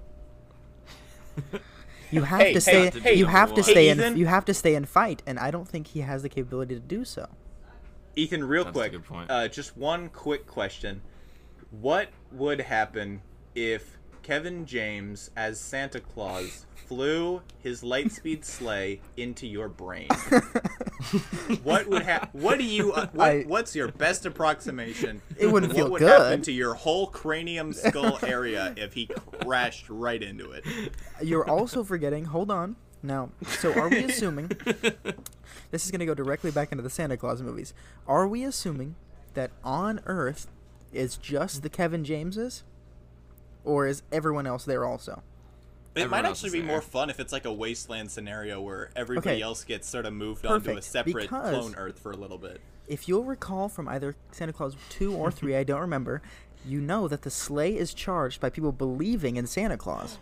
[2.10, 2.90] You have Hey, to stay.
[2.90, 4.12] hey, hey, you have to hey, stay Ethan.
[4.12, 4.16] in.
[4.18, 6.80] You have to stay and fight, and I don't think he has the capability to
[6.80, 7.26] do so.
[8.16, 9.30] Ethan, real That's a quick, good point.
[9.30, 11.00] Uh, just one quick question:
[11.70, 13.22] What would happen
[13.54, 20.08] if Kevin James, as Santa Claus, flew his lightspeed sleigh into your brain?
[21.62, 22.28] what would happen?
[22.38, 22.92] What do you?
[22.92, 25.22] Uh, what, I- what's your best approximation?
[25.38, 26.10] It wouldn't what feel would good.
[26.10, 30.64] happen to your whole cranium skull area if he crashed right into it?
[31.22, 32.26] You're also forgetting.
[32.26, 32.76] Hold on.
[33.02, 34.48] Now, so are we assuming?
[35.70, 37.72] this is going to go directly back into the Santa Claus movies.
[38.06, 38.94] Are we assuming
[39.34, 40.46] that on Earth
[40.92, 42.62] is just the Kevin Jameses,
[43.64, 45.22] or is everyone else there also?
[45.94, 46.68] It might actually be there.
[46.68, 49.42] more fun if it's like a wasteland scenario where everybody Okay.
[49.42, 52.60] else gets sort of moved onto a separate because- clone Earth for a little bit.
[52.88, 56.22] If you'll recall from either Santa Claus 2 or 3, I don't remember,
[56.64, 60.18] you know that the sleigh is charged by people believing in Santa Claus.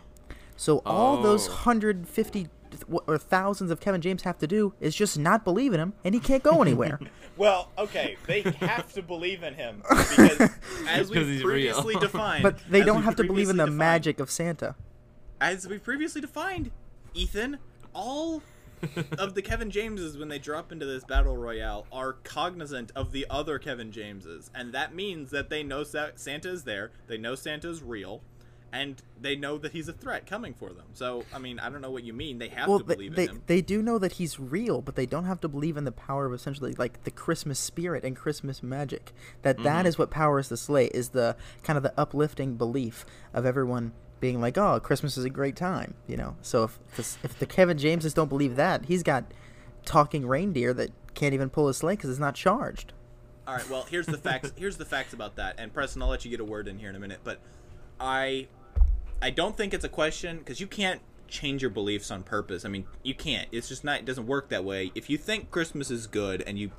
[0.57, 2.47] So all those 150
[3.07, 6.13] or thousands of Kevin James have to do is just not believe in him, and
[6.13, 6.99] he can't go anywhere.
[7.37, 10.51] Well, okay, they have to believe in him because
[10.87, 11.73] as we 'Cause he's real.
[11.73, 12.43] previously defined.
[12.43, 14.75] but they don't have to believe in the defined- magic of Santa.
[15.41, 16.69] As we previously defined,
[17.15, 17.57] Ethan,
[17.93, 18.41] all
[19.17, 23.25] of the Kevin Jameses when they drop into this battle royale are cognizant of the
[23.29, 27.33] other Kevin Jameses, and that means that they know Sa- Santa is there, they know
[27.35, 28.21] Santa's real,
[28.71, 30.85] and they know that he's a threat coming for them.
[30.93, 32.37] So, I mean, I don't know what you mean.
[32.37, 33.41] They have Well, to they, believe they, in him.
[33.47, 36.25] they do know that he's real, but they don't have to believe in the power
[36.27, 39.11] of essentially like the Christmas spirit and Christmas magic.
[39.41, 39.63] That Mm-hmm.
[39.65, 43.91] that is what powers the sleigh is the kind of the uplifting belief of everyone
[44.21, 46.37] being like, "Oh, Christmas is a great time," you know.
[46.41, 49.25] So if the, if the Kevin Jameses don't believe that, he's got
[49.83, 52.93] talking reindeer that can't even pull his sleigh because it's not charged.
[53.47, 53.69] All right.
[53.69, 54.53] Well, here's the facts.
[54.57, 55.55] Here's the facts about that.
[55.57, 57.19] And Preston, I'll let you get a word in here in a minute.
[57.23, 57.39] But
[57.99, 58.47] I,
[59.21, 62.63] I don't think it's a question because you can't change your beliefs on purpose.
[62.65, 63.49] I mean, you can't.
[63.51, 63.99] It's just not.
[63.99, 64.91] It doesn't work that way.
[64.93, 66.71] If you think Christmas is good and you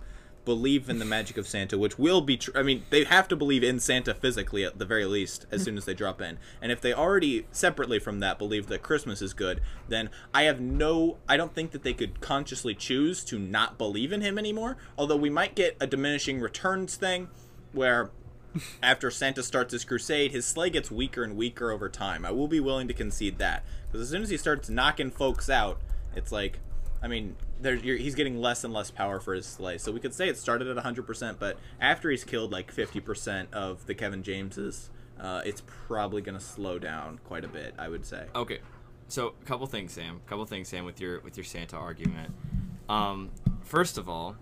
[0.44, 2.54] believe in the magic of Santa, which will be true.
[2.56, 5.64] I mean, they have to believe in Santa physically at the very least as mm-hmm.
[5.64, 6.38] soon as they drop in.
[6.60, 10.60] And if they already separately from that believe that Christmas is good, then I have
[10.60, 14.76] no I don't think that they could consciously choose to not believe in him anymore.
[14.98, 17.28] Although we might get a diminishing returns thing
[17.72, 18.10] where
[18.82, 22.24] after Santa starts his crusade, his sleigh gets weaker and weaker over time.
[22.24, 25.48] I will be willing to concede that because as soon as he starts knocking folks
[25.48, 25.80] out,
[26.14, 26.58] it's like,
[27.02, 29.78] I mean, there he's getting less and less power for his sleigh.
[29.78, 33.86] So we could say it started at 100%, but after he's killed like 50% of
[33.86, 34.88] the Kevin Jameses,
[35.20, 37.74] uh, it's probably going to slow down quite a bit.
[37.78, 38.26] I would say.
[38.34, 38.60] Okay,
[39.08, 40.20] so a couple things, Sam.
[40.24, 42.32] A couple things, Sam, with your with your Santa argument.
[42.88, 43.30] Um,
[43.62, 44.36] first of all,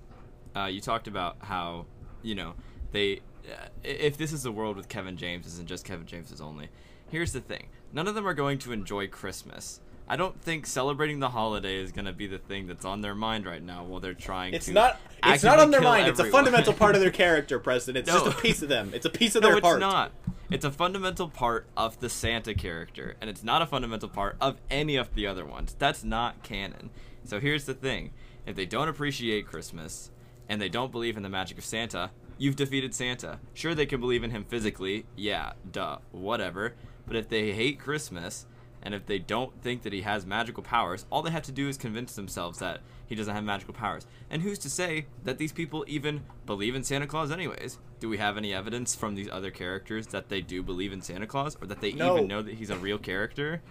[0.56, 1.86] uh, you talked about how
[2.22, 2.54] you know
[2.92, 6.68] they i- if this is a world with Kevin James and just Kevin James only,
[7.10, 9.80] here's the thing: none of them are going to enjoy Christmas.
[10.10, 13.14] I don't think celebrating the holiday is going to be the thing that's on their
[13.14, 14.72] mind right now while they're trying to It's to.
[14.72, 14.98] not.
[15.24, 16.08] It's not on their mind.
[16.08, 18.08] It's a fundamental part of their character, President.
[18.08, 18.24] It's No.
[18.24, 18.90] just a piece of them.
[18.92, 19.76] It's a piece of No, their it's heart.
[19.76, 20.12] It's not.
[20.50, 24.56] It's a fundamental part of the Santa character, and it's not a fundamental part of
[24.68, 25.76] any of the other ones.
[25.78, 26.90] That's not canon.
[27.22, 28.10] So here's the thing:
[28.46, 30.10] if they don't appreciate Christmas
[30.48, 33.38] and they don't believe in the magic of Santa, you've defeated Santa.
[33.54, 36.74] Sure, they can believe in him physically, yeah, duh, whatever.
[37.06, 38.46] But if they hate Christmas
[38.82, 41.68] and if they don't think that he has magical powers, all they have to do
[41.68, 44.06] is convince themselves that he doesn't have magical powers.
[44.30, 47.78] And who's to say that these people even believe in Santa Claus, anyways?
[47.98, 51.26] Do we have any evidence from these other characters that they do believe in Santa
[51.26, 52.16] Claus, or that they No.
[52.16, 53.62] even know that he's a real character?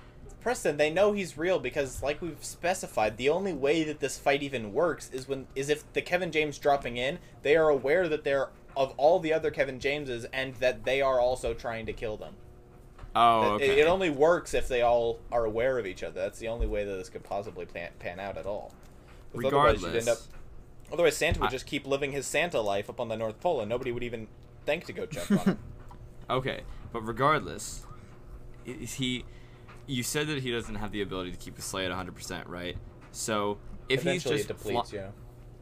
[0.41, 4.41] Preston, they know he's real because, like we've specified, the only way that this fight
[4.41, 8.23] even works is when is if the Kevin James dropping in, they are aware that
[8.23, 12.15] they're of all the other Kevin Jameses and that they are also trying to kill
[12.15, 12.35] them.
[13.15, 13.81] Oh, It- okay.
[13.81, 16.19] It, only works if they all are aware of each other.
[16.21, 18.71] That's the only way that this could possibly pan, pan out at all.
[19.33, 20.17] 'Cause otherwise Regardless, end up,
[20.93, 23.61] otherwise Santa would I- just keep living his Santa life up on the North Pole,
[23.61, 24.27] and nobody would even
[24.65, 25.59] think to go check on him.
[26.29, 26.61] Okay,
[26.93, 27.87] but regardless,
[28.63, 29.25] is he?
[29.87, 32.77] You said that he doesn't have the ability to keep the sleigh at 100%, right?
[33.11, 33.57] So
[33.89, 34.89] if Eventually, he's it just depletes.
[34.91, 35.13] fly- you know.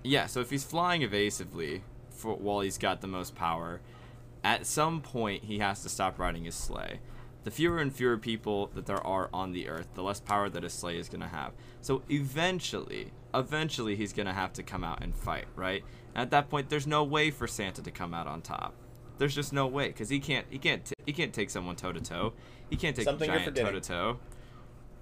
[0.04, 3.80] yeah, so if he's flying evasively for while he's got the most power,
[4.44, 7.00] at some point he has to stop riding his sleigh.
[7.48, 10.64] The fewer and fewer people that there are on the earth, the less power that
[10.64, 11.54] his sleigh is going to have.
[11.80, 15.82] So eventually, eventually he's going to have to come out and fight, right?
[16.14, 18.74] And at that point there's no way for Santa to come out on top.
[19.18, 21.94] There's just no way cuz he can't he can't t- he can't take someone toe
[21.94, 22.34] to toe.
[22.70, 24.20] He can't take Something a giant toe to toe.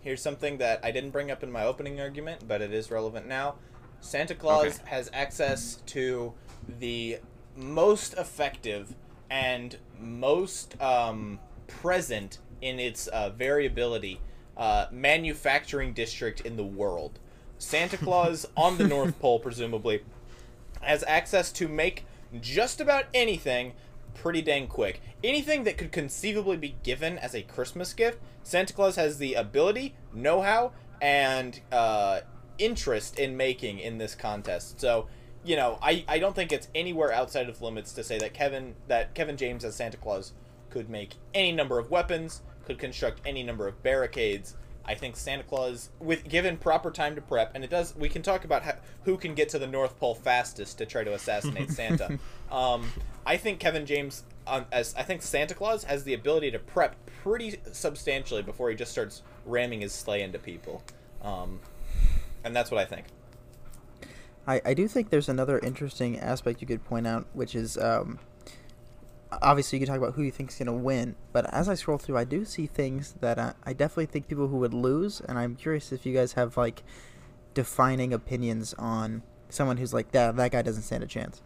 [0.01, 3.27] Here's something that I didn't bring up in my opening argument, but it is relevant
[3.27, 3.55] now.
[4.01, 4.89] Santa Claus Okay.
[4.91, 6.35] has access to
[6.67, 7.17] the
[7.55, 8.93] most effective
[9.31, 14.19] and most um, present in its uh, variability
[14.57, 17.19] uh, manufacturing district in the world.
[17.57, 20.03] Santa Claus on the North Pole, presumably,
[20.81, 22.05] has access to make
[22.41, 23.73] just about anything
[24.13, 25.01] pretty dang quick.
[25.23, 29.95] Anything that could conceivably be given as a Christmas gift, Santa Claus has the ability,
[30.13, 32.21] know how, and uh,
[32.57, 34.79] interest in making in this contest.
[34.79, 35.07] So,
[35.43, 38.75] you know, I, I don't think it's anywhere outside of limits to say that Kevin
[38.87, 40.33] that Kevin James as Santa Claus
[40.75, 44.57] could make any number of weapons, could construct any number of barricades.
[44.83, 48.21] I think Santa Claus, with given proper time to prep, and it does, we can
[48.21, 48.73] talk about how,
[49.05, 52.19] who can get to the North Pole fastest to try to assassinate Santa.
[52.51, 52.91] Um,
[53.25, 56.97] I think Kevin James, um, as I think Santa Claus has the ability to prep
[57.23, 60.83] pretty substantially before he just starts ramming his sleigh into people,
[61.21, 61.61] um,
[62.43, 63.05] and that's what I think.
[64.45, 68.19] I, I do think there's another interesting aspect you could point out, which is um,
[69.41, 71.97] obviously you can talk about who you think's going to win, but as I scroll
[71.97, 75.37] through, I do see things that I, I definitely think people who would lose, and
[75.37, 76.83] I'm curious if you guys have like
[77.53, 81.41] defining opinions on someone who's like that that guy doesn't stand a chance.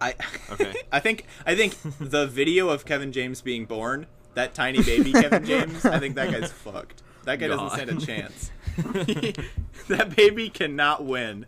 [0.00, 0.14] I
[0.50, 0.74] Okay.
[0.92, 5.44] I think I think the video of Kevin James being born, that tiny baby Kevin
[5.44, 7.02] James, I think that guy's fucked.
[7.24, 8.50] That guy doesn't stand a chance.
[9.88, 11.46] that baby cannot win.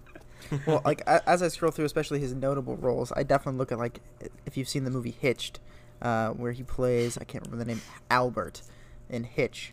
[0.67, 4.01] well, like as I scroll through, especially his notable roles, I definitely look at like
[4.47, 5.61] if you've seen the movie Hitched,
[6.03, 8.63] uh, where he plays I can't remember the name Albert
[9.09, 9.73] in Hitch.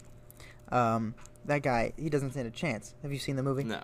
[0.72, 1.16] Um,
[1.46, 2.94] that guy, he doesn't stand a chance.
[3.02, 3.64] Have you seen the movie?
[3.64, 3.82] No.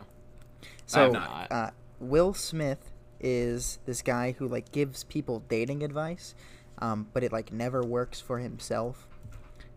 [0.85, 1.51] So, not.
[1.51, 6.35] Uh, Will Smith is this guy who like gives people dating advice,
[6.79, 9.07] um, but it like never works for himself,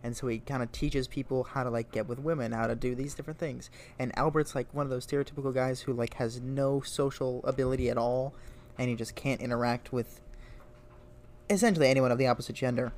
[0.03, 2.75] and so he kind of teaches people how to like get with women, how to
[2.75, 3.69] do these different things.
[3.99, 7.97] And Albert's like one of those stereotypical guys who like has no social ability at
[7.97, 8.33] all,
[8.77, 10.21] and he just can't interact with
[11.49, 12.93] essentially anyone of the opposite gender.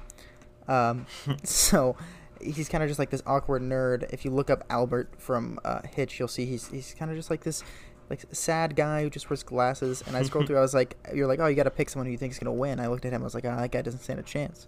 [0.68, 1.06] Um,
[1.44, 1.96] so
[2.42, 4.12] he's kind of just like this awkward nerd.
[4.14, 7.30] If you look up Albert from uh, Hitch, you'll see he's he's kind of just
[7.30, 7.64] like this
[8.10, 10.04] like sad guy who just wears glasses.
[10.08, 12.08] And I scrolled through, I was like, you're like, oh, you got to pick someone
[12.08, 12.80] who you think's gonna win.
[12.80, 14.68] I looked at him, I was like, oh, that guy doesn't stand a chance.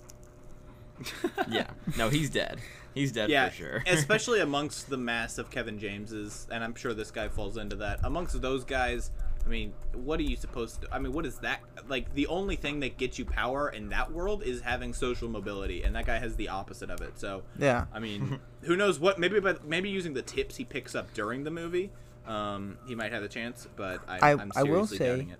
[1.50, 1.68] Yeah.
[1.98, 2.60] No, he's dead.
[2.94, 3.84] He's dead yeah, for sure.
[3.88, 8.00] especially amongst the mass of Kevin Jameses, and I'm sure this guy falls into that.
[8.04, 9.12] Amongst those guys,
[9.46, 10.88] I mean, what are you supposed to?
[10.94, 11.62] I mean, what is that?
[11.88, 15.84] Like, the only thing that gets you power in that world is having social mobility,
[15.84, 17.18] and that guy has the opposite of it.
[17.18, 17.86] So, Yeah.
[17.94, 19.20] I mean, who knows what?
[19.20, 21.92] Maybe, but maybe using the tips he picks up during the movie,
[22.28, 23.68] um, he might have a chance.
[23.76, 25.40] But I, I- I will seriously say- doubting it.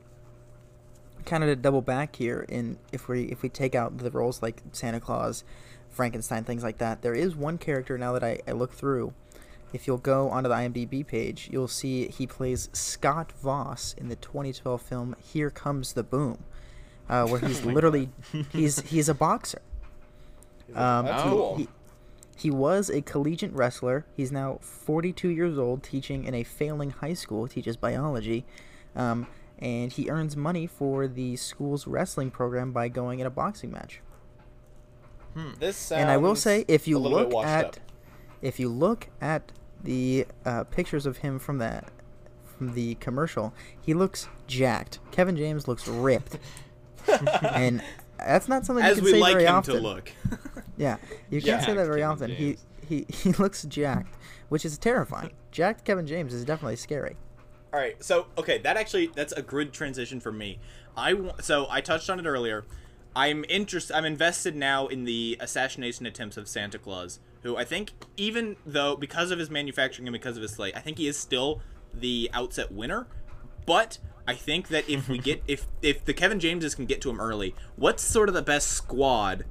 [1.26, 4.42] Kind of to double back here in if we if we take out the roles
[4.42, 5.44] like Santa Claus,
[5.90, 9.14] Frankenstein, things like that, there is one character now that I, I look through.
[9.74, 14.18] If you'll go onto the IMDb page, you'll see he plays Scott Voss in the
[14.18, 16.44] 2012 film Here Comes the Boom.
[17.10, 18.10] uh, where he's literally
[18.52, 19.62] he's he's a boxer.
[20.76, 21.56] Um, That's he- cool.
[21.58, 21.68] He,
[22.38, 24.06] he was a collegiate wrestler.
[24.18, 27.48] He's now 42 years old, teaching in a failing high school.
[27.48, 28.46] Teaches biology,
[28.96, 29.28] um,
[29.62, 34.02] and he earns money for the school's wrestling program by going in a boxing match.
[35.60, 37.76] This sounds and I will say, if you a little bit look at up.
[38.42, 39.52] if you look at
[39.84, 41.86] the uh, pictures of him from that
[42.58, 45.00] from the commercial, he looks jacked.
[45.12, 46.38] Kevin James looks ripped,
[47.54, 47.82] and
[48.20, 49.76] that's not something you As can we say like very him often.
[49.76, 50.12] to look.
[50.78, 50.98] Yeah,
[51.30, 51.66] you can't Yeah.
[51.66, 52.28] say that very Kevin often.
[52.36, 52.66] James.
[52.88, 54.16] He, he he looks jacked,
[54.50, 55.32] which is terrifying.
[55.52, 57.16] Jacked Kevin James is definitely scary.
[57.74, 60.60] All right, so okay, that actually that's a good transition for me.
[60.98, 62.66] I so I touched on it earlier.
[63.16, 63.96] I'm interested.
[63.96, 68.96] I'm invested now in the assassination attempts of Santa Claus, who I think, even though
[68.96, 71.62] because of his manufacturing and because of his slate, I think he is still
[71.94, 73.08] the outset winner.
[73.66, 77.10] But I think that if we get if if the Kevin Jameses can get to
[77.10, 79.46] him early, what's sort of the best squad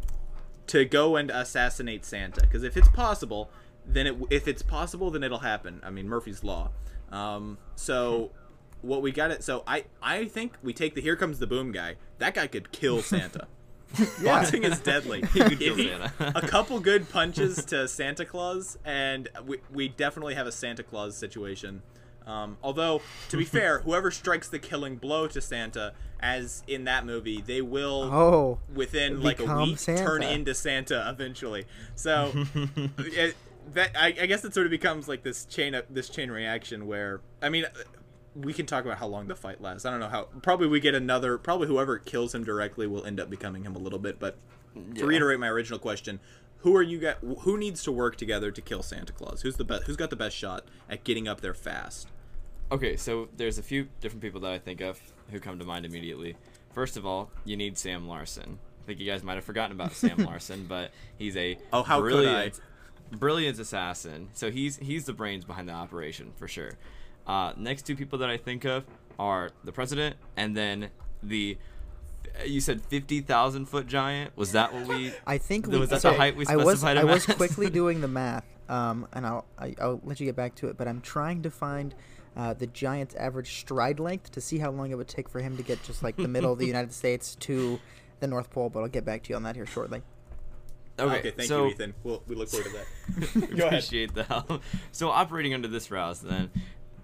[0.66, 2.42] to go and assassinate Santa?
[2.42, 3.50] Because if it's possible,
[3.86, 5.80] then it if it's possible, then it'll happen.
[5.82, 6.70] I mean Murphy's law.
[7.10, 8.30] Um, so
[8.82, 9.42] what we got it.
[9.44, 11.96] So I I think we take the here comes the boom guy.
[12.18, 13.46] That guy could kill Santa.
[14.22, 15.24] Boxing is deadly.
[15.34, 16.12] He could kill Santa.
[16.36, 21.16] a couple good punches to Santa Claus, and we, we definitely have a Santa Claus
[21.16, 21.82] situation.
[22.26, 27.04] Um, although, to be fair, whoever strikes the killing blow to Santa, as in that
[27.04, 31.64] movie, they will Oh, within like a week turn into Santa eventually.
[31.96, 32.30] So
[32.98, 33.34] it,
[33.74, 36.86] that I, I guess it sort of becomes like this chain of this chain reaction
[36.86, 37.68] where I mean uh,
[38.34, 39.84] we can talk about how long the fight lasts.
[39.84, 40.24] I don't know how.
[40.42, 41.36] Probably we get another.
[41.38, 44.18] Probably whoever kills him directly will end up becoming him a little bit.
[44.20, 44.36] But
[44.94, 46.20] to reiterate my original question,
[46.58, 47.18] who are you got?
[47.40, 49.42] Who needs to work together to kill Santa Claus?
[49.42, 49.84] Who's the best?
[49.84, 52.08] Who's got the best shot at getting up there fast?
[52.72, 55.00] Okay, so there's a few different people that I think of
[55.30, 56.36] who come to mind immediately.
[56.72, 58.60] First of all, you need Sam Larson.
[58.82, 62.00] I think you guys might have forgotten about Sam Larson, but he's a Oh, how
[62.00, 62.22] could I?
[62.22, 62.60] brilliant,
[63.10, 64.28] brilliant assassin.
[64.32, 66.72] So he's he's the brains behind the operation for sure.
[67.26, 68.84] Uh, next two people that I think of
[69.18, 70.90] are the president and then
[71.22, 71.58] the.
[72.44, 74.36] You said fifty thousand foot giant.
[74.36, 75.12] Was that what we?
[75.26, 76.96] I think Was we, that so the height we specified?
[76.96, 80.26] I was I was quickly doing the math, um, and I'll I, I'll let you
[80.26, 80.76] get back to it.
[80.76, 81.94] But I'm trying to find
[82.36, 85.56] uh, the giant's average stride length to see how long it would take for him
[85.56, 87.80] to get just like the middle of the United States to
[88.20, 88.68] the North Pole.
[88.68, 90.02] But I'll get back to you on that here shortly.
[91.00, 91.94] Okay, thank so, you, Ethan.
[92.02, 93.50] We'll, we look forward to that.
[93.56, 93.66] Go ahead.
[93.66, 94.62] Appreciate the help.
[94.92, 96.50] So operating under this rouse, then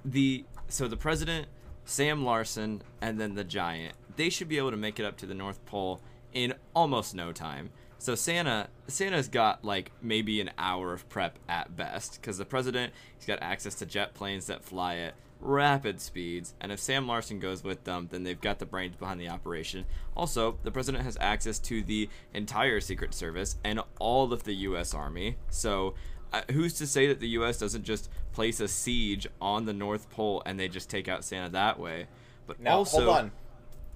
[0.05, 1.49] the so the president,
[1.84, 5.26] Sam Larson, and then the giant, they should be able to make it up to
[5.26, 6.01] the North Pole
[6.32, 7.70] in almost no time.
[7.99, 12.92] So Santa, Santa's got like maybe an hour of prep at best, because the president,
[13.16, 17.39] he's got access to jet planes that fly at rapid speeds, and if Sam Larson
[17.39, 19.84] goes with them, then they've got the brains behind the operation.
[20.16, 24.95] Also, the president has access to the entire Secret Service and all of the U.S.
[24.95, 25.37] Army.
[25.51, 25.95] So,
[26.32, 27.59] uh, who's to say that the U.S.
[27.59, 31.51] doesn't just place a siege on the North Pole and they just take out Santa
[31.51, 32.07] that way?
[32.47, 33.32] But Now, also, hold on.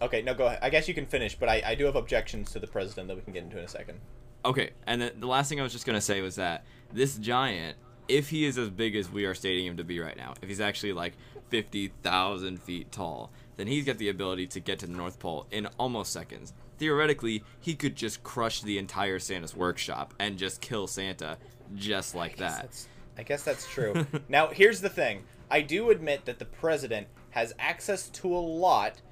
[0.02, 0.60] Okay, no, go ahead.
[0.62, 3.16] I guess you can finish, but I, I do have objections to the president that
[3.16, 4.00] we can get into in a second.
[4.44, 7.76] Okay, and then the last thing I was just gonna say was that this giant,
[8.08, 10.48] if he is as big as we are stating him to be right now, if
[10.48, 11.12] he's actually like
[11.50, 15.46] fifty thousand feet tall, then he's got the ability to get to the North Pole
[15.50, 16.52] in almost seconds.
[16.78, 21.36] Theoretically, he could just crush the entire Santa's workshop and just kill Santa
[21.74, 22.86] just like that.
[23.18, 24.06] I guess that's true.
[24.28, 25.24] now, here's the thing.
[25.50, 29.02] I do admit that the president has access to a lot,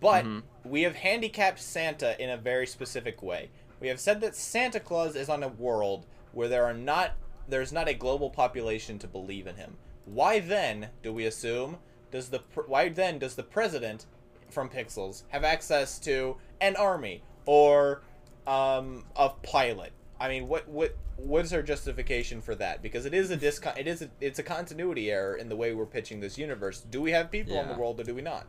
[0.00, 0.70] but Mm-hmm.
[0.70, 3.50] we have handicapped Santa in a very specific way.
[3.80, 7.12] We have said that Santa Claus is on a world where there are not
[7.48, 9.76] there's not a global population to believe in him.
[10.06, 11.78] Why then do we assume
[12.10, 14.06] does the pr- why then does the president
[14.50, 18.02] from Pixels have access to an army or
[18.46, 19.92] um, a pilot?
[20.18, 22.82] I mean, what what what is our justification for that?
[22.82, 25.74] Because it is a discon- it is a, it's a continuity error in the way
[25.74, 26.80] we're pitching this universe.
[26.80, 28.46] Do we have people in the world or do we not?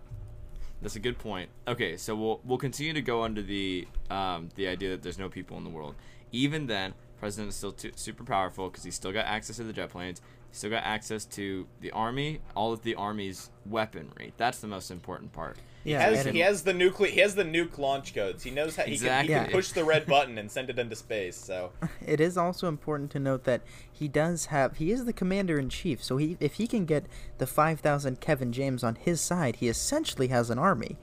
[0.82, 1.50] That's a good point.
[1.68, 5.28] Okay, so we'll we'll continue to go under the um, the idea that there's no
[5.28, 5.96] people in the world.
[6.32, 9.74] Even then, president is still too, super powerful because he's still got access to the
[9.74, 10.22] jet planes.
[10.50, 14.34] He's still got access to the army, all of the army's weaponry.
[14.38, 15.58] That's the most important part.
[15.84, 18.44] Yeah, Has, he has the nuclear he has the nuke launch codes.
[18.44, 20.98] He knows how he, can, he can push the red button and send it into
[20.98, 21.38] space.
[21.38, 21.72] So
[22.06, 25.70] It is also important to note that he does have he is the commander in
[25.70, 26.04] chief.
[26.04, 27.06] So he if he can get
[27.38, 30.98] the 5000 Kevin James on his side, he essentially has an army.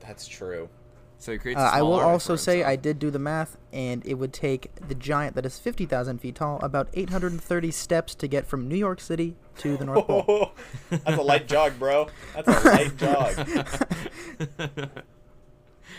[0.00, 0.68] that's true.
[1.20, 1.58] So he creates.
[1.60, 2.62] Uh, a I small will also say.
[2.62, 6.36] I did do the math and it would take the giant that is 50,000 feet
[6.36, 10.52] tall about 830 steps to get from New York City to the North Pole.
[10.90, 12.06] that's a light jog, bro.
[12.36, 13.34] That's a light jog.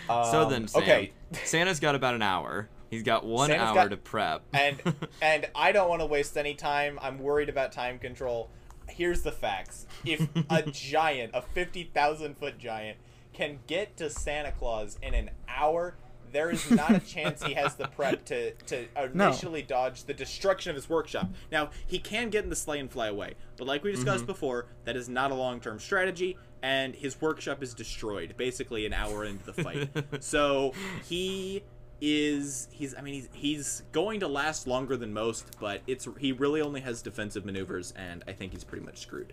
[0.07, 1.11] so Um, then, Sam, okay.
[1.43, 2.70] Santa's got about an hour.
[2.89, 4.41] He's got one Santa's hour got- to prep.
[4.53, 4.82] and
[5.22, 6.97] and I don't want to waste any time.
[7.01, 8.49] I'm worried about time control.
[8.88, 12.97] Here's the facts: if a giant, a fifty thousand foot giant,
[13.40, 15.96] can get to Santa Claus in an hour,
[16.32, 19.28] there is not a chance he has the prep to to No.
[19.28, 21.30] initially dodge the destruction of his workshop.
[21.52, 24.34] Now he can get in the sleigh and fly away, but like we discussed mm-hmm.
[24.34, 26.38] before, that is not a long term strategy.
[26.62, 29.90] And his workshop is destroyed basically an hour into the fight.
[30.20, 30.74] so
[31.08, 31.64] he
[32.02, 36.34] is he's I mean he's he's going to last longer than most, but it's he
[36.34, 39.32] really only has defensive maneuvers, and I think he's pretty much screwed.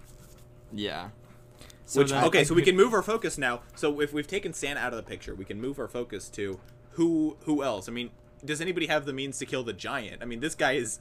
[0.73, 1.09] yeah.
[1.87, 3.63] So Which then- okay, so we can move our focus now.
[3.77, 6.59] So if we've taken Santa out of the picture, we can move our focus to
[6.91, 7.89] who who else?
[7.89, 8.11] I mean,
[8.45, 10.21] does anybody have the means to kill the giant?
[10.21, 10.99] I mean, this guy is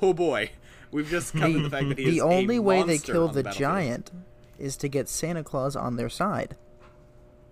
[0.00, 0.50] oh boy.
[0.90, 3.28] We've just covered the, the, fact that he is the a only way they kill
[3.28, 4.10] on the, giant
[4.58, 6.56] is to get Santa Claus on their side.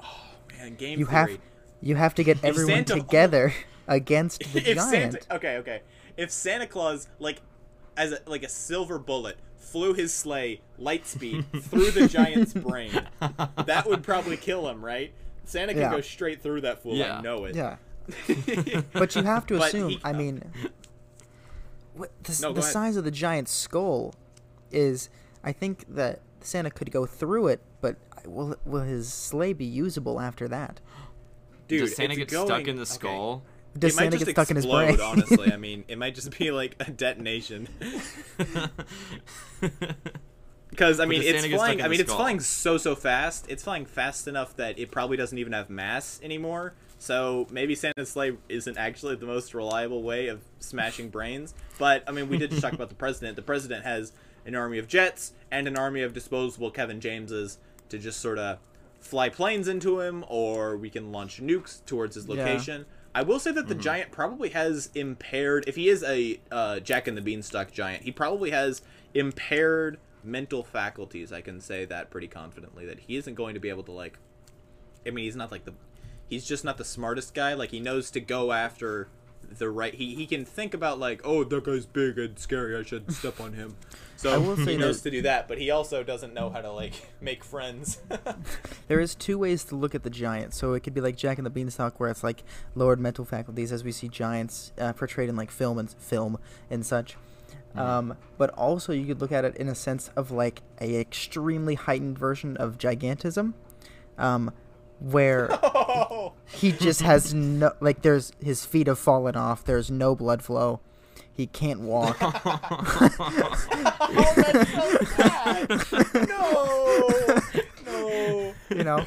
[0.02, 0.06] Oh
[0.58, 1.32] man, game You theory.
[1.32, 1.38] have
[1.82, 3.52] you have to get everyone Santa- together
[3.86, 5.12] against the if giant.
[5.12, 5.82] Santa, okay, okay,
[6.16, 7.42] if Santa Claus like
[7.96, 12.90] as a, like a silver bullet flew his sleigh light speed through the giant's brain,
[13.20, 15.12] that would probably kill him, right?
[15.44, 15.90] Santa can Yeah.
[15.90, 16.96] go straight through that fool.
[16.96, 17.18] Yeah.
[17.18, 17.54] I know it.
[17.54, 17.76] Yeah,
[18.92, 19.90] but you have to assume.
[19.90, 20.42] he- I mean,
[21.94, 24.14] what, the, No, the size of the giant's skull
[24.70, 25.08] is.
[25.42, 27.96] I think that Santa could go through it, but
[28.26, 30.80] will will his sleigh be usable after that?
[31.68, 32.90] dude, Does Santa it's get going- stuck in the okay.
[32.90, 33.42] skull?
[33.78, 35.00] Does it might just get stuck in his explode, brain?
[35.00, 37.68] honestly, I mean, it might just be like a detonation.
[40.70, 41.80] Because I mean, it's Santa get stuck flying.
[41.80, 42.20] I the mean, it's skull?
[42.20, 43.46] flying so so fast.
[43.48, 46.74] It's flying fast enough that it probably doesn't even have mass anymore.
[46.98, 51.54] So maybe Santa's sleigh isn't actually the most reliable way of smashing brains.
[51.78, 53.36] But I mean, we did just talk about the president.
[53.36, 54.12] The president has
[54.46, 57.58] an army of jets and an army of disposable Kevin Jameses
[57.88, 58.58] to just sort of
[59.00, 62.84] fly planes into him, or we can launch nukes towards his Yeah.
[63.14, 65.64] I will say that the giant probably has impaired.
[65.66, 68.82] If he is a uh, Jack and the Beanstalk giant, he probably has
[69.14, 71.32] impaired mental faculties.
[71.32, 74.18] I can say that pretty confidently that he isn't going to be able to like.
[75.04, 75.74] I mean, he's not like the.
[76.28, 77.54] He's just not the smartest guy.
[77.54, 79.08] Like he knows to go after
[79.58, 79.94] the right.
[79.94, 82.76] He he can think about like, oh, that guy's big and scary.
[82.76, 83.76] I should step on him.
[84.20, 86.50] So I will he say knows that- to do that, but he also doesn't know
[86.50, 86.92] how to like
[87.22, 88.00] make friends.
[88.86, 90.52] There is two ways to look at the giant.
[90.52, 92.42] So it could be like Jack and the Beanstalk, where it's like
[92.74, 96.36] lowered mental faculties, as we see giants uh, portrayed in like film and film
[96.68, 97.16] and such.
[97.74, 101.76] Um, but also, you could look at it in a sense of like a extremely
[101.76, 103.54] heightened version of gigantism,
[104.18, 104.50] um,
[105.00, 108.02] where oh, he just has no like.
[108.02, 109.64] There's his feet have fallen off.
[109.64, 110.80] There's no blood flow.
[111.32, 112.18] He can't walk.
[112.20, 112.32] oh,
[114.36, 116.28] that's so sad.
[116.28, 117.08] No,
[117.86, 118.54] no.
[118.68, 119.04] you know,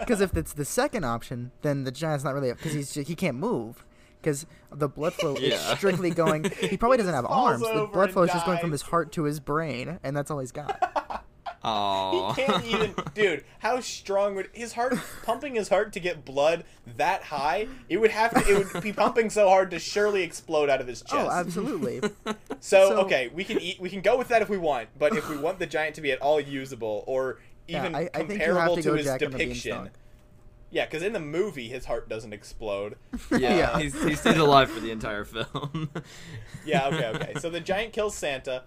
[0.00, 3.14] because if it's the second option, then the giant's not really because he's ju- he
[3.14, 3.84] can't move
[4.22, 6.44] because the blood flow is strictly going.
[6.44, 7.62] He probably doesn't have arms.
[7.62, 10.38] The blood flow is just going from his heart to his brain, and that's all
[10.38, 11.24] he's got.
[11.62, 12.32] Oh.
[12.32, 13.44] He can't even, dude.
[13.58, 14.94] How strong would his heart
[15.24, 16.64] pumping his heart to get blood
[16.96, 17.68] that high?
[17.88, 18.50] It would have to.
[18.50, 21.28] It would be pumping so hard to surely explode out of his oh, chest.
[21.30, 22.00] oh, absolutely.
[22.60, 23.78] so, so- okay, we can eat.
[23.80, 24.88] We can go with that if we want.
[24.98, 28.08] But if we want the giant to be at all usable or Yeah, even I-
[28.14, 29.90] I think you have comparable to to, his Jack depiction.
[30.72, 32.96] Yeah, because in the movie, his heart doesn't explode.
[33.32, 33.78] Yeah, Yeah.
[33.80, 35.90] He's, he stays alive for the entire film.
[36.64, 37.32] Yeah, okay, okay.
[37.38, 38.62] So the giant kills Santa,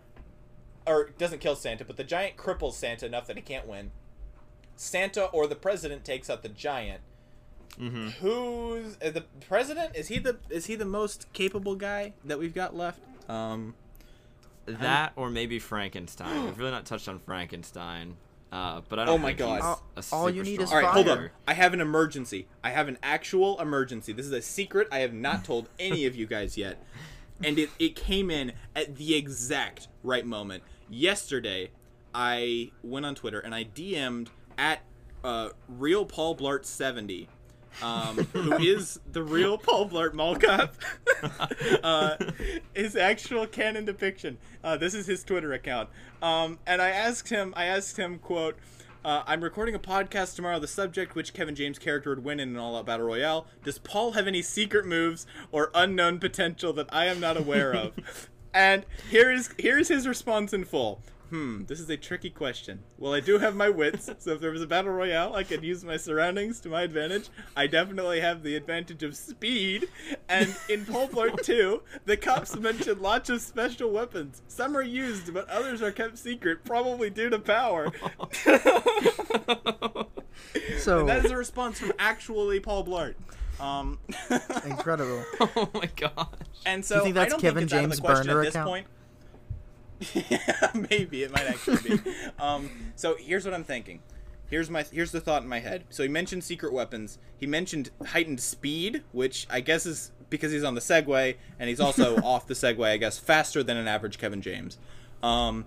[0.86, 3.92] or doesn't kill Santa, but the giant cripples Santa enough that he can't win.
[4.76, 7.02] Santa or the president takes out the giant.
[7.78, 9.96] hmm Who's uh, the president?
[9.96, 13.00] Is he the is he the most capable guy that we've got left?
[13.30, 13.76] Um,
[14.66, 16.46] That or maybe Frankenstein.
[16.46, 18.18] We've really not touched on Frankenstein.
[18.52, 19.62] Uh, but I don't Oh my God.
[20.12, 21.26] All- you super need is all strong right, hold fire.
[21.26, 21.32] up.
[21.48, 22.48] I have an emergency.
[22.64, 24.14] I have an actual emergency.
[24.14, 26.78] This is a secret I have not told any of you guys yet.
[27.44, 30.62] And it, it came in at the exact right moment.
[30.94, 31.72] Yesterday,
[32.14, 34.30] I went on Twitter and I DM'd
[34.60, 34.84] at
[35.24, 37.28] uh, real Paul Blart 70.
[37.82, 40.76] Um, who is the real Paul Blart Mall Cop?
[41.84, 42.18] uh,
[42.76, 44.38] his actual canon depiction.
[44.64, 45.90] Uh, this is his Twitter account.
[46.22, 48.56] Um, and I asked him, I asked him, quote,
[49.04, 50.60] uh, I'm recording a podcast tomorrow.
[50.60, 53.48] The subject, which Kevin James' character would win in an all-out battle royale.
[53.64, 58.30] Does Paul have any secret moves or unknown potential that I am not aware of?
[58.54, 61.02] and here is here's his response in full.
[61.30, 62.84] Hmm, this is a tricky question.
[63.00, 65.64] Well, I do have my wits, so if there was a battle royale, I could
[65.64, 67.30] use my surroundings to my advantage.
[67.56, 69.88] I definitely have the advantage of speed.
[70.30, 74.44] And in Paul Blart 2, the cops mentioned lots of special weapons.
[74.48, 77.92] Some are used, but others are kept secret, probably due to power.
[80.78, 83.16] So And that is a response from actually Paul Blart.
[83.60, 84.00] Um,
[84.66, 85.24] incredible.
[85.40, 86.28] oh my gosh.
[86.66, 88.40] and so think I that's don't Kevin think it's out of James' the question burner
[88.42, 88.68] at this account?
[88.70, 88.88] point.
[90.30, 92.00] yeah, maybe it might actually be.
[92.40, 94.02] um, so here's what I'm thinking.
[94.50, 95.86] Here's my here's the thought in my head.
[95.90, 97.18] So he mentioned secret weapons.
[97.38, 101.80] He mentioned heightened speed, which I guess is because he's on the Segway and he's
[101.80, 102.90] also off the Segway.
[102.92, 104.78] I guess faster than an average Kevin James.
[105.22, 105.66] Um,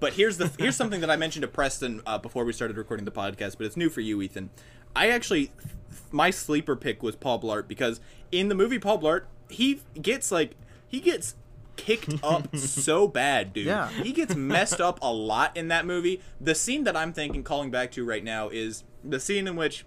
[0.00, 3.04] but here's the here's something that I mentioned to Preston uh, before we started recording
[3.04, 4.50] the podcast, but it's new for you, Ethan.
[4.94, 5.50] I actually
[6.10, 8.00] my sleeper pick was Paul Blart because
[8.32, 10.52] in the movie Paul Blart, he gets like
[10.86, 11.34] he gets
[11.76, 13.66] kicked up so bad, dude.
[13.66, 13.88] Yeah.
[13.88, 16.20] He gets messed up a lot in that movie.
[16.40, 19.84] The scene that I'm thinking calling back to right now is the scene in which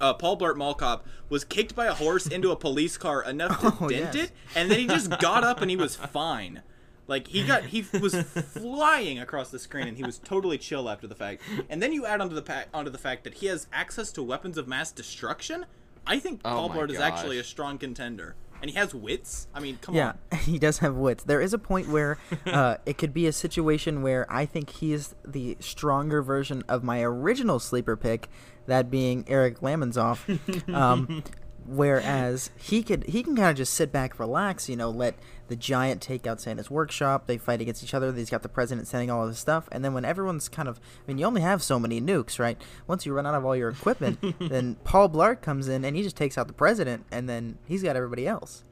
[0.00, 3.60] uh, Paul Blart Mall Cop was kicked by a horse into a police car enough
[3.60, 4.26] to Oh, dent yes.
[4.26, 6.62] it, and then he just got up and he was fine.
[7.10, 11.08] Like he got, he was flying across the screen, and he was totally chill after
[11.08, 11.42] the fact.
[11.68, 14.22] And then you add onto the pa- onto the fact that he has access to
[14.22, 15.66] weapons of mass destruction.
[16.06, 19.48] I think Oh Paul my Blart is actually a strong contender, and he has wits.
[19.52, 20.18] I mean, come Yeah, on.
[20.32, 21.24] Yeah, he does have wits.
[21.24, 24.92] There is a point where uh, it could be a situation where I think he
[24.92, 28.28] is the stronger version of my original sleeper pick,
[28.66, 30.38] that being Eric Lamonsoff.
[30.72, 31.24] Um,
[31.66, 35.14] whereas he could he can kind of just sit back, relax, you know, let
[35.50, 37.26] the giant takeout Santa's workshop.
[37.26, 38.12] They fight against each other.
[38.12, 40.78] He's got the president sending all of his stuff, and then when everyone's kind of,
[40.78, 42.56] I mean, you only have so many nukes, right?
[42.86, 46.02] Once you run out of all your equipment, then Paul Blart comes in and he
[46.02, 48.64] just takes out the president, and then he's got everybody else.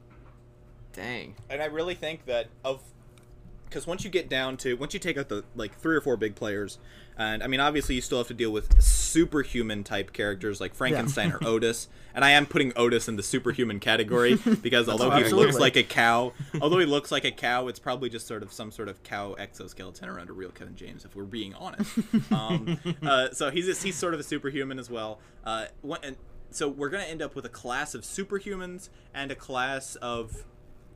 [0.93, 1.35] Dang.
[1.49, 2.81] and I really think that of
[3.69, 6.17] because once you get down to once you take out the like three or four
[6.17, 6.79] big players,
[7.17, 11.31] and I mean obviously you still have to deal with superhuman type characters like Frankenstein
[11.31, 15.59] or Otis, and I am putting Otis in the superhuman category because although he looks
[15.59, 18.71] like a cow, although he looks like a cow, it's probably just sort of some
[18.71, 21.97] sort of cow exoskeleton around a real Kevin James if we're being honest.
[22.31, 25.19] um, uh, so he's he's sort of a superhuman as well.
[25.45, 26.17] Uh, one, and
[26.51, 30.45] so we're gonna end up with a class of superhumans and a class of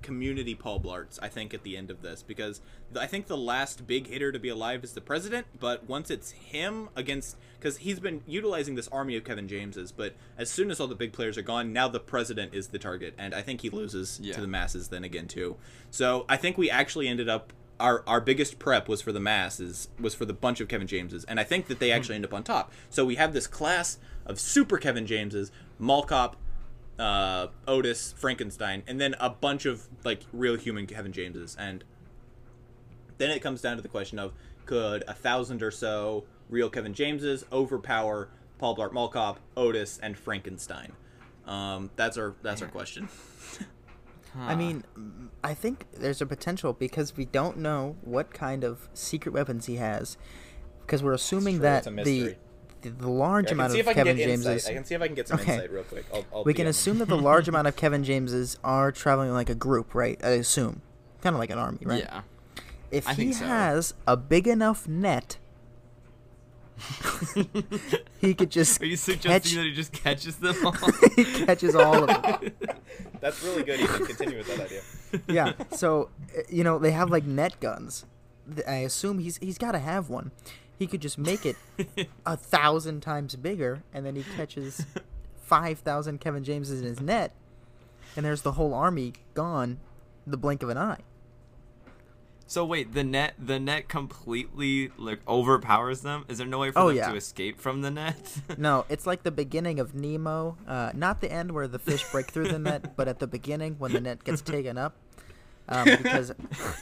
[0.04, 2.62] community Paul Blarts, I think, at the end of this, because
[3.00, 6.32] I think the last big hitter to be alive is the president, but once it's
[6.32, 10.80] him against, because he's been utilizing this army of Kevin Jameses, but as soon as
[10.80, 13.62] all the big players are gone, now the president is the target, and I think
[13.62, 14.34] he loses Yeah.
[14.34, 15.56] to the masses then again, too.
[15.90, 17.54] So I think we actually ended up.
[17.80, 21.26] Our, our biggest prep was for the masses, was for the bunch of Kevin Jameses,
[21.26, 21.96] and I think that they hmm.
[21.96, 22.72] actually end up on top.
[22.90, 26.38] So we have this class of super Kevin Jameses, Mall Cop,
[27.00, 31.56] uh, Otis, Frankenstein, and then a bunch of like real human Kevin Jameses.
[31.58, 31.84] And
[33.18, 34.34] then it comes down to the question of
[34.66, 40.18] could a thousand or so real Kevin Jameses overpower Paul Blart Mall Cop, Otis, and
[40.18, 40.94] Frankenstein?
[41.46, 43.10] Um, that's our that's our question.
[44.36, 44.84] I mean,
[45.44, 49.76] I think there's a potential because we don't know what kind of secret weapons he
[49.76, 50.18] has,
[50.82, 52.38] because we're assuming true, that the, mystery.
[52.84, 54.46] The the large I can amount of if I can Kevin get James's.
[54.48, 54.72] insight.
[54.72, 55.54] I can see if I can get some Okay.
[55.56, 56.06] insight real quick.
[56.14, 59.50] I'll, I'll we can assume that the large amount of Kevin Jameses are traveling like
[59.50, 60.20] a group, right?
[60.24, 60.82] I assume,
[61.22, 62.04] kind of like an army, right?
[62.04, 62.22] Yeah.
[62.92, 63.46] If I he think so.
[63.46, 65.38] has a big enough net,
[68.22, 69.00] he could just Are you catch.
[69.06, 70.74] suggesting that he just catches them all?
[71.16, 72.52] he catches all of them.
[73.20, 73.80] That's really good.
[73.80, 74.82] You can Continue with that idea.
[75.28, 75.54] yeah.
[75.72, 78.06] So uh, you know they have like net guns.
[78.68, 80.32] I assume he's he's got to have one.
[80.80, 81.56] He could just make it
[82.26, 84.86] a thousand times bigger, and then he catches
[85.44, 87.34] five thousand Kevin Jameses in his net,
[88.16, 89.80] and there's the whole army gone,
[90.28, 91.02] the blink of an eye.
[92.46, 96.26] So wait, the net the net completely like overpowers them.
[96.28, 97.10] Is there no way for Oh, them yeah.
[97.10, 98.18] to escape from the net?
[98.58, 100.58] No, it's like the beginning of Nemo.
[100.68, 103.76] Uh, not the end where the fish break through the net, but at the beginning
[103.80, 104.96] when the net gets taken up.
[105.70, 106.34] Um, because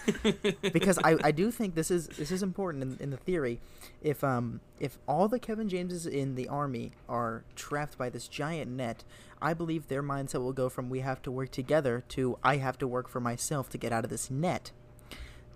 [0.74, 3.60] because I, I do think this is this is important in, in the theory.
[4.02, 8.72] If um if all the Kevin Jameses in the army are trapped by this giant
[8.72, 9.04] net,
[9.42, 12.78] I believe their mindset will go from we have to work together to I have
[12.80, 14.72] to work for myself to get out of this net.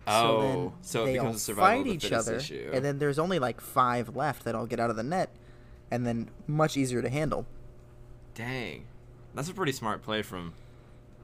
[0.08, 2.70] Oh, then so it becomes all a survival fight each other, issue.
[2.72, 5.30] and then there's only like five left that all get out of the net,
[5.90, 7.48] and then much easier to handle.
[8.36, 8.86] Dang,
[9.34, 10.54] that's a pretty smart play from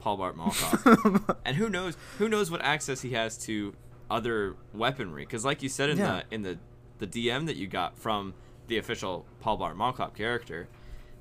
[0.02, 1.38] Paul Blart Mall Cop.
[1.44, 1.96] and who knows?
[2.18, 3.72] Who knows what access he has to
[4.10, 5.22] other weaponry?
[5.24, 6.22] Because, like you said in Yeah.
[6.28, 6.58] the in the
[6.98, 8.34] the DM that you got from
[8.66, 10.68] the official Paul Blart Mall Cop character,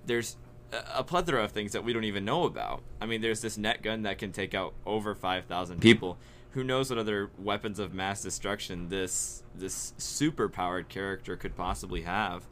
[0.06, 0.36] there's
[0.72, 2.82] a- plethora of things that we don't even know about.
[3.00, 6.18] I mean, there's this net gun that can take out over five thousand people.
[6.54, 12.02] Who knows what other weapons of mass destruction this this super powered character could possibly
[12.02, 12.48] have?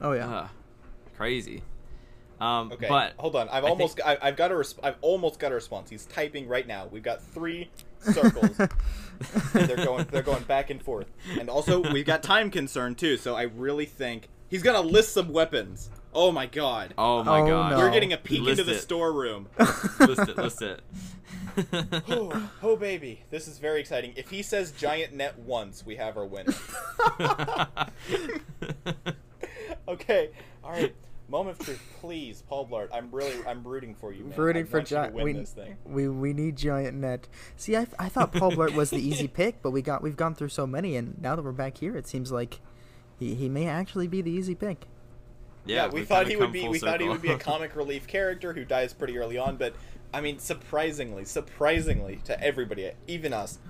[0.00, 0.28] Oh yeah.
[0.28, 0.48] Ugh,
[1.16, 1.62] crazy.
[2.40, 3.48] Um, Okay, but hold on.
[3.50, 5.90] I've I almost think- I, I've got a res- I've almost got a response.
[5.90, 6.86] He's typing right now.
[6.90, 7.70] We've got three
[8.00, 8.58] circles.
[8.58, 8.70] and
[9.68, 11.06] they're going they're going back and forth.
[11.38, 13.16] And also we've got time concern too.
[13.16, 15.90] So I really think He's gonna list some weapons.
[16.12, 16.92] Oh my god.
[16.98, 17.70] Oh my Oh, god.
[17.72, 17.78] no.
[17.78, 19.48] We're getting a peek List into the storeroom.
[20.00, 20.80] list it, list it.
[22.08, 24.12] oh, oh, baby, this is very exciting.
[24.16, 26.52] If he says giant net once, we have our winner.
[29.88, 30.30] okay,
[30.64, 30.94] all right.
[31.30, 32.88] Moment of truth, please, Paul Blart.
[32.92, 34.36] I'm really, I'm rooting for you, man.
[34.36, 35.14] Rooting I for want you to giant.
[35.14, 35.46] win
[35.84, 37.28] We, we we need giant net.
[37.56, 40.34] See, I, I thought Paul Blart was the easy pick, but we got we've gone
[40.34, 42.58] through so many, and now that we're back here, it seems like
[43.16, 44.86] he, he may actually be the easy pick.
[45.66, 46.62] Yeah, we we've thought he would be.
[46.62, 49.56] full We thought he would be a comic relief character who dies pretty early on,
[49.56, 49.74] but
[50.12, 53.60] I mean, surprisingly, surprisingly to everybody, even us,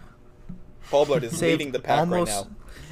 [0.91, 2.47] Paul Blart is Saved leading the pack almost, right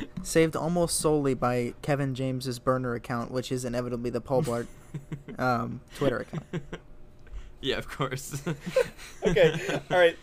[0.06, 0.22] now.
[0.22, 4.66] Saved almost solely by Kevin James's burner account, which is inevitably the Paul Blart
[5.38, 6.44] um, Twitter account.
[7.60, 8.40] yeah, of course.
[9.26, 10.16] okay, all right.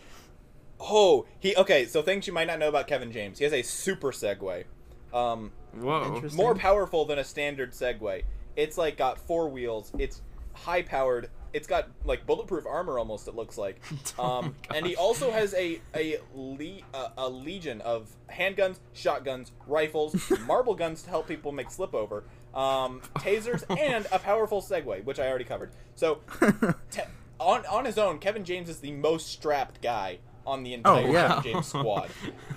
[0.80, 1.86] Oh, he okay.
[1.86, 3.38] So things you might not know about Kevin James.
[3.38, 4.64] He has a super Segway,
[5.12, 6.22] um, Whoa.
[6.34, 8.22] More powerful than a standard Segway.
[8.56, 9.92] It's like got four wheels.
[9.98, 10.22] It's
[10.54, 11.30] high powered.
[11.56, 13.26] It's got like bulletproof armor almost.
[13.28, 13.80] It looks like.
[14.18, 18.78] Oh Um, my and he also has a a, le- uh, a legion of handguns,
[18.92, 20.14] shotguns, rifles,
[20.46, 25.18] marble guns to help people make slip over, um, tasers, and a powerful Segway, which
[25.18, 25.70] I already covered.
[25.94, 26.20] So
[26.90, 27.02] te-
[27.40, 31.06] on on his own, Kevin James is the most strapped guy on the oh, entire
[31.06, 31.40] Oh, yeah.
[31.42, 32.10] James squad.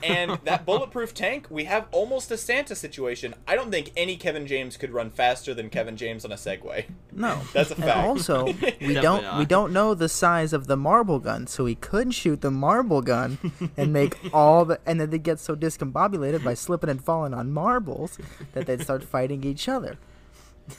[0.04, 3.36] And that bulletproof tank, we have almost a Santa situation.
[3.48, 6.86] I don't think any Kevin James could run faster than Kevin James on a Segway.
[7.12, 7.80] No, That's a fact.
[7.80, 8.08] And fact.
[8.08, 11.76] also, we Definitely don't we don't know the size of the marble gun, so he
[11.76, 13.38] could shoot the marble gun
[13.76, 17.52] and make all the and then they get so discombobulated by slipping and falling on
[17.52, 18.18] marbles
[18.54, 19.98] that they'd start fighting each other.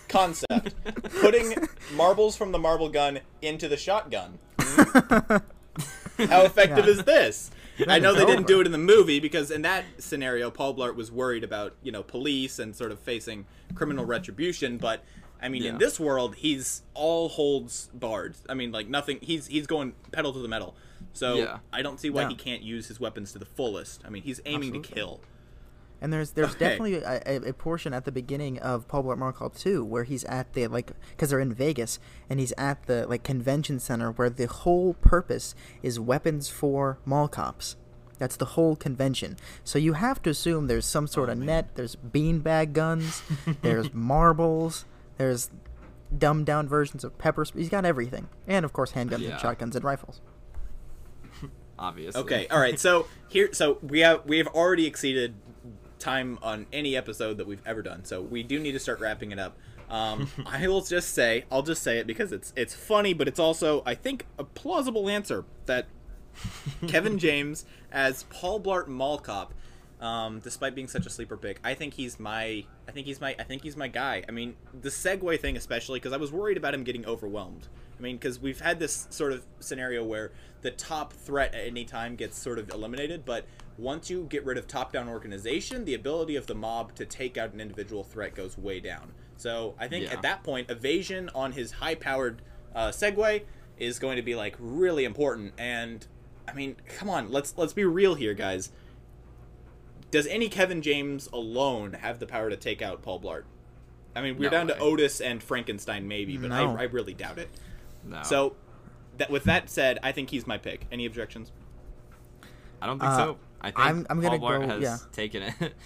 [0.09, 0.75] Concept:
[1.21, 1.55] putting
[1.95, 4.39] marbles from the marble gun into the shotgun.
[6.29, 6.93] How effective Yeah.
[6.93, 7.51] is this?
[7.89, 10.97] I know they didn't do it in the movie because in that scenario, Paul Blart
[10.97, 14.77] was worried about you know police and sort of facing criminal retribution.
[14.77, 15.03] But
[15.43, 18.35] I mean, in this world, he's all holds barred.
[18.49, 19.19] I mean, like nothing.
[19.23, 20.75] He's he's going pedal to the metal.
[21.15, 21.59] So Yeah.
[21.73, 22.29] I don't see why Yeah.
[22.29, 24.03] he can't use his weapons to the fullest.
[24.07, 25.21] I mean, he's aiming to kill.
[26.01, 26.59] And there's there's Okay.
[26.61, 30.05] definitely a, a, a portion at the beginning of Paul Blart Mall Cop 2 where
[30.05, 31.99] he's at the like because they're in Vegas
[32.29, 37.29] and he's at the like convention center where the whole purpose is weapons for mall
[37.29, 37.77] cops.
[38.19, 39.37] That's the whole convention.
[39.65, 41.75] So you have to assume there's some sort Oh, of net.
[41.75, 43.23] There's beanbag guns.
[43.63, 44.85] there's marbles.
[45.19, 45.51] There's
[46.17, 47.45] dumbed down versions of pepper.
[47.49, 49.31] Sp- he's got everything, and of course handguns Yeah.
[49.33, 50.21] and shotguns and rifles.
[51.79, 52.21] Obviously.
[52.23, 52.79] Okay, all right.
[52.79, 55.35] So here, so we have we have already exceeded
[56.01, 58.05] time on any episode that we've ever done.
[58.05, 59.57] So we do need to start wrapping it up.
[59.89, 63.39] Um, I will just say, I'll just say it because it's it's funny, but it's
[63.39, 65.87] also I think a plausible answer that
[66.87, 69.53] Kevin James as Paul Blart Mall Cop,
[70.01, 73.35] um, despite being such a sleeper pick, I think he's my I think he's my
[73.39, 74.25] I think he's my guy.
[74.29, 77.69] I mean, the Segway thing especially because I was worried about him getting overwhelmed.
[77.99, 80.33] I mean, because we've had this sort of scenario where
[80.63, 83.45] the top threat at any time gets sort of eliminated, but
[83.81, 87.53] once you get rid of top-down organization, the ability of the mob to take out
[87.53, 89.13] an individual threat goes way down.
[89.37, 90.13] So I think Yeah.
[90.13, 92.43] at that point, evasion on his high-powered
[92.75, 93.43] uh, Segway
[93.79, 95.55] is going to be like really important.
[95.59, 96.07] And
[96.47, 98.71] I mean, come on, let's let's be real here, guys.
[100.11, 103.45] Does any Kevin James alone have the power to take out Paul Blart?
[104.15, 104.79] I mean, we're No down to.
[104.79, 106.77] Otis and Frankenstein maybe, but No.
[106.77, 107.49] I, I really doubt it.
[108.05, 108.23] No.
[108.25, 108.57] So,
[109.19, 110.87] that with that said, I think he's my pick.
[110.91, 111.53] Any objections?
[112.83, 113.39] I don't think Uh, so.
[113.61, 114.97] I think I'm- I'm gonna Paul Blart go- has yeah.
[115.13, 115.55] taken it.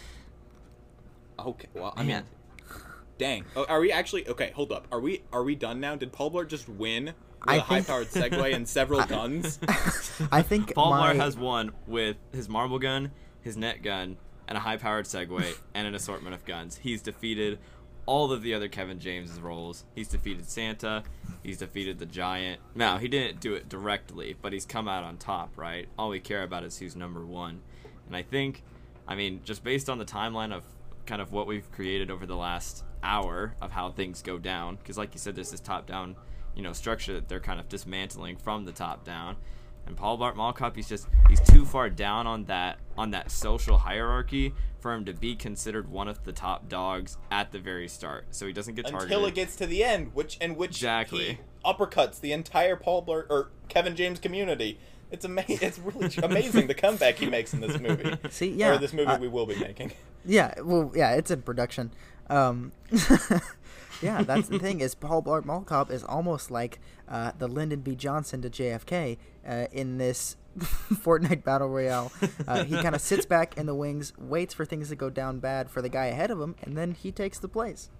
[1.38, 2.22] Okay, well, I mean,
[3.18, 3.44] dang.
[3.56, 4.52] Oh, are we actually okay?
[4.54, 4.86] Hold up.
[4.92, 5.96] Are we are we done now?
[5.96, 7.14] Did Paul Blart just win with
[7.46, 9.58] I a think- high-powered Segway and several guns?
[10.32, 13.10] I think Paul my, Blart has won with his marble gun,
[13.40, 14.16] his net gun,
[14.46, 16.78] and a high-powered Segway, and an assortment of guns.
[16.82, 17.58] He's defeated
[18.06, 19.84] all of the other Kevin James's roles.
[19.94, 21.02] He's defeated Santa.
[21.42, 22.60] He's defeated the Giant.
[22.74, 25.88] Now he didn't do it directly, but he's come out on top, right?
[25.98, 27.60] All we care about is who's number one.
[28.06, 28.62] And I think,
[29.08, 30.64] I mean, just based on the timeline of
[31.06, 34.96] kind of what we've created over the last hour of how things go down, because
[34.96, 36.16] like you said, there's this top-down,
[36.54, 39.36] you know, structure that they're kind of dismantling from the top down.
[39.86, 43.30] And Paul Blart Mall Cop, he's just he's too far down on that on that
[43.30, 47.88] social hierarchy for him to be considered one of the top dogs at the very
[47.88, 48.26] start.
[48.30, 49.12] So he doesn't get targeted.
[49.12, 51.24] Until it gets to the end, which in which Exactly.
[51.24, 54.78] he uppercuts the entire Paul Blart or Kevin James community.
[55.10, 55.58] It's amazing.
[55.62, 58.16] It's really amazing the comeback he makes in this movie.
[58.30, 59.92] See, yeah, or this movie uh, we will be making.
[60.24, 61.90] Yeah, well, yeah, it's in production.
[62.30, 62.72] Um,
[64.04, 66.78] yeah, that's the thing is Paul Blart Mall Cop is almost like
[67.08, 67.94] uh, the Lyndon B.
[67.94, 72.12] Johnson to JFK uh, in this Fortnite battle royale.
[72.46, 75.40] Uh, he kind of sits back in the wings, waits for things to go down
[75.40, 77.90] bad for the guy ahead of him, and then he takes the place.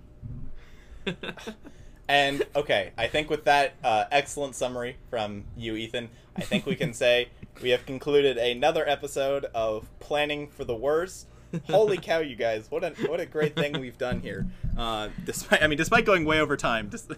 [2.08, 6.76] And okay, I think with that uh, excellent summary from you, Ethan, I think we
[6.76, 7.28] can say
[7.62, 11.28] we have concluded another episode of Planning for the Worst.
[11.68, 12.70] Holy cow, you guys!
[12.70, 14.46] What a what a great thing we've done here.
[14.76, 17.12] Uh, despite I mean, despite going way over time, just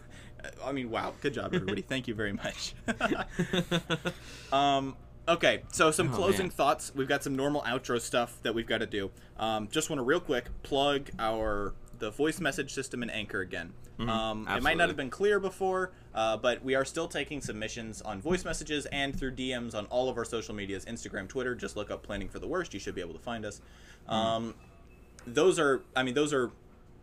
[0.65, 1.83] I mean, wow, good job, everybody.
[1.83, 2.75] Thank you very much.
[4.53, 4.97] um,
[5.29, 6.51] okay, so some Oh, closing man.
[6.51, 6.93] thoughts.
[6.95, 9.11] We've got some normal outro stuff that we've got to do.
[9.39, 13.73] Um, just want to real quick plug our the voice message system in Anchor again.
[13.99, 18.03] um, it might not have been clear before, uh, but we are still taking submissions
[18.03, 21.55] on voice messages and through DMs on all of our social medias Instagram, Twitter.
[21.55, 22.75] Just look up Planning for the Worst.
[22.75, 23.61] You should be able to find us.
[24.09, 24.55] Um,
[25.27, 26.51] those are, I mean, those are.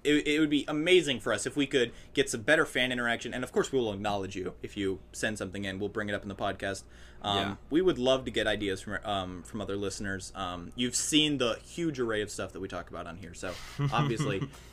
[0.04, 3.34] It, it would be amazing for us if we could get some better fan interaction,
[3.34, 5.80] and of course, we will acknowledge you if you send something in.
[5.80, 6.84] We'll bring it up in the podcast.
[7.22, 7.56] Um, Yeah.
[7.70, 10.34] We would love to get ideas from um, from other listeners.
[10.36, 13.54] Um, you've seen the huge array of stuff that we talk about on here, so
[13.94, 14.46] obviously,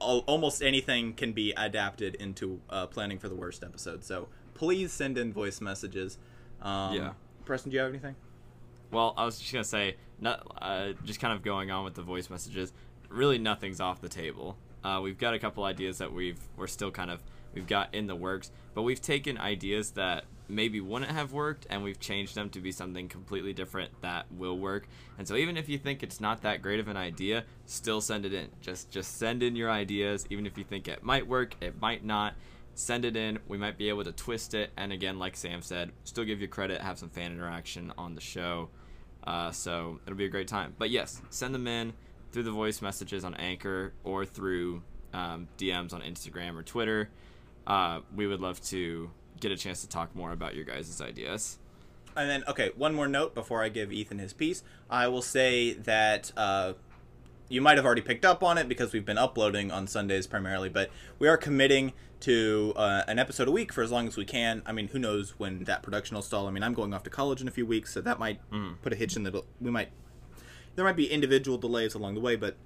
[0.00, 4.04] almost anything can be adapted into uh, planning for the worst episode.
[4.04, 6.18] So please send in voice messages.
[6.62, 7.12] Um, Yeah.
[7.44, 8.14] Preston, do you have anything?
[8.90, 12.02] Well, I was just gonna say, not uh, just kind of going on with the
[12.02, 12.72] voice messages.
[13.08, 14.56] Really, nothing's off the table.
[14.84, 17.22] Uh, we've got a couple ideas that we've we're still kind of
[17.54, 21.82] we've got in the works, but we've taken ideas that maybe wouldn't have worked and
[21.82, 24.88] we've changed them to be something completely different that will work.
[25.18, 28.24] And so even if you think it's not that great of an idea, still send
[28.24, 28.48] it in.
[28.60, 32.04] Just just send in your ideas, even if you think it might work, it might
[32.04, 32.34] not.
[32.74, 33.40] Send it in.
[33.48, 36.46] We might be able to twist it, and again, like Sam said, still give you
[36.46, 38.68] credit, have some fan interaction on the show.
[39.24, 40.74] Uh, so it'll be a great time.
[40.78, 41.92] But yes, send them in
[42.30, 44.82] through the voice messages on Anchor or through
[45.12, 47.10] um, DMs on Instagram or Twitter.
[47.68, 51.58] Uh, we would love to get a chance to talk more about your guys' ideas.
[52.16, 54.64] And then, okay, one more note before I give Ethan his piece.
[54.90, 56.72] I will say that uh,
[57.48, 60.68] you might have already picked up on it because we've been uploading on Sundays primarily,
[60.68, 64.24] but we are committing to uh, an episode a week for as long as we
[64.24, 64.62] can.
[64.66, 66.48] I mean, who knows when that production will stall?
[66.48, 68.40] I mean, I'm going off to college in a few weeks, so that might
[68.82, 69.44] put a hitch in the.
[69.60, 69.90] We might.
[70.74, 72.56] There might be individual delays along the way, but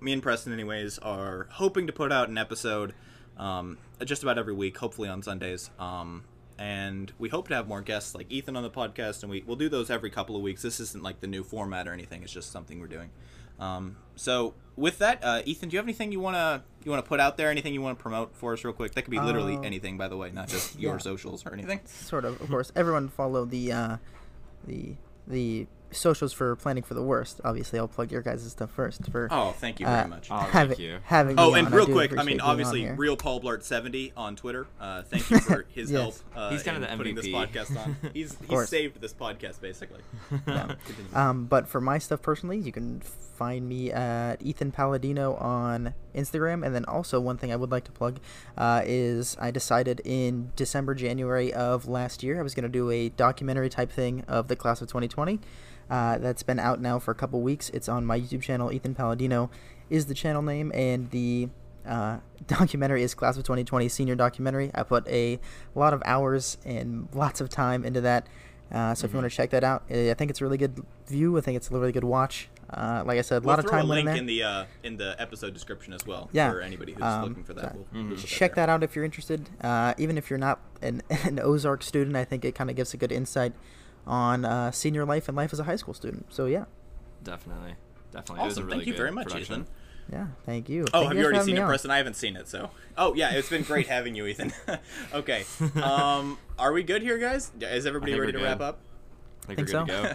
[0.00, 2.92] me and Preston, anyways, are hoping to put out an episode
[3.36, 5.70] um, just about every week, hopefully on Sundays.
[5.78, 6.24] Um,
[6.58, 9.56] and we hope to have more guests like Ethan on the podcast, and we, we'll
[9.56, 10.62] do those every couple of weeks.
[10.62, 13.10] This isn't like the new format or anything; it's just something we're doing.
[13.58, 17.20] Um, so, with that, uh, Ethan, do you have anything you wanna you wanna put
[17.20, 17.50] out there?
[17.50, 18.92] Anything you want to promote for us, real quick?
[18.94, 20.98] That could be literally Uh, anything, by the way, not just your yeah.
[20.98, 21.80] socials or anything.
[21.86, 22.40] sort of.
[22.40, 23.96] Of course, everyone follow the uh,
[24.66, 24.94] the
[25.26, 27.40] the socials for planning for the worst.
[27.44, 30.28] Obviously, I'll plug your guys' stuff first for Oh, thank you very uh, much.
[30.30, 30.98] Oh, thank having you.
[31.04, 31.38] having.
[31.38, 31.74] Oh, me and on.
[31.74, 34.66] Real do quick, I mean, obviously, real Paul Blart seventy on Twitter.
[34.80, 36.00] Uh, thank you for his Yes.
[36.00, 36.14] help.
[36.36, 37.32] Uh, He's kinda in the putting this MVP.
[37.46, 37.96] podcast on.
[38.14, 40.00] He's he's saved this podcast basically.
[40.46, 40.74] Yeah.
[41.14, 46.64] Um, but for my stuff personally, you can find me at Ethan Palladino on Instagram.
[46.64, 48.20] And then also one thing I would like to plug
[48.56, 52.90] uh, is I decided in December, January of last year, I was going to do
[52.90, 55.40] a documentary type thing of the class of 2020.
[55.90, 57.68] Uh, that's been out now for a couple weeks.
[57.70, 58.72] It's on my YouTube channel.
[58.72, 59.50] Ethan Palladino
[59.90, 61.48] is the channel name, and the
[61.86, 64.70] uh, documentary is Class of 2020 Senior Documentary.
[64.74, 65.38] I put a
[65.74, 68.26] lot of hours and lots of time into that.
[68.70, 70.82] Uh, so if you want to check that out, I think it's a really good
[71.06, 71.36] view.
[71.36, 72.48] I think it's a really good watch.
[72.72, 74.16] Uh, like I said, a We'll lot of throw time a went in link there.
[74.16, 76.50] in the uh, in the episode description as well Yeah.
[76.50, 77.74] for anybody who's Um, looking for that.
[77.92, 78.66] We'll, we'll Check there.
[78.66, 79.50] that out if you're interested.
[79.60, 82.94] Uh, even if you're not an, an Ozark student, I think it kind of gives
[82.94, 83.52] a good insight
[84.06, 86.26] on uh, senior life and life as a high school student.
[86.32, 86.64] So yeah,
[87.22, 87.74] Definitely,
[88.10, 88.42] definitely.
[88.42, 88.66] It was a Awesome.
[88.66, 89.54] really Thank you very much, production.
[89.62, 89.66] Ethan.
[90.10, 90.26] yeah.
[90.46, 90.86] Thank you.
[90.94, 91.68] Oh, Thank have you you already seen it, on.
[91.68, 91.90] Preston?
[91.90, 92.70] I haven't seen it, so.
[92.96, 94.52] Oh yeah, it's been great having you, Ethan.
[95.14, 95.44] okay,
[95.82, 97.52] um, are we good here, guys?
[97.60, 98.78] Is everybody ready we're to wrap up?
[99.44, 100.02] I think, Think we're good so.
[100.02, 100.08] to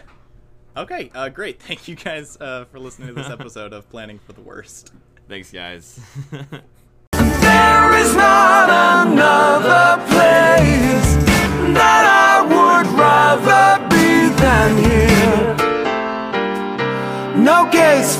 [0.76, 1.60] Okay, uh, great.
[1.62, 4.92] Thank you guys uh, for listening to this episode of Planning for the Worst.
[5.28, 6.00] Thanks, guys.
[6.30, 8.70] There is not
[9.06, 11.16] another place
[11.74, 15.56] that I would rather be than here.
[17.42, 18.16] No case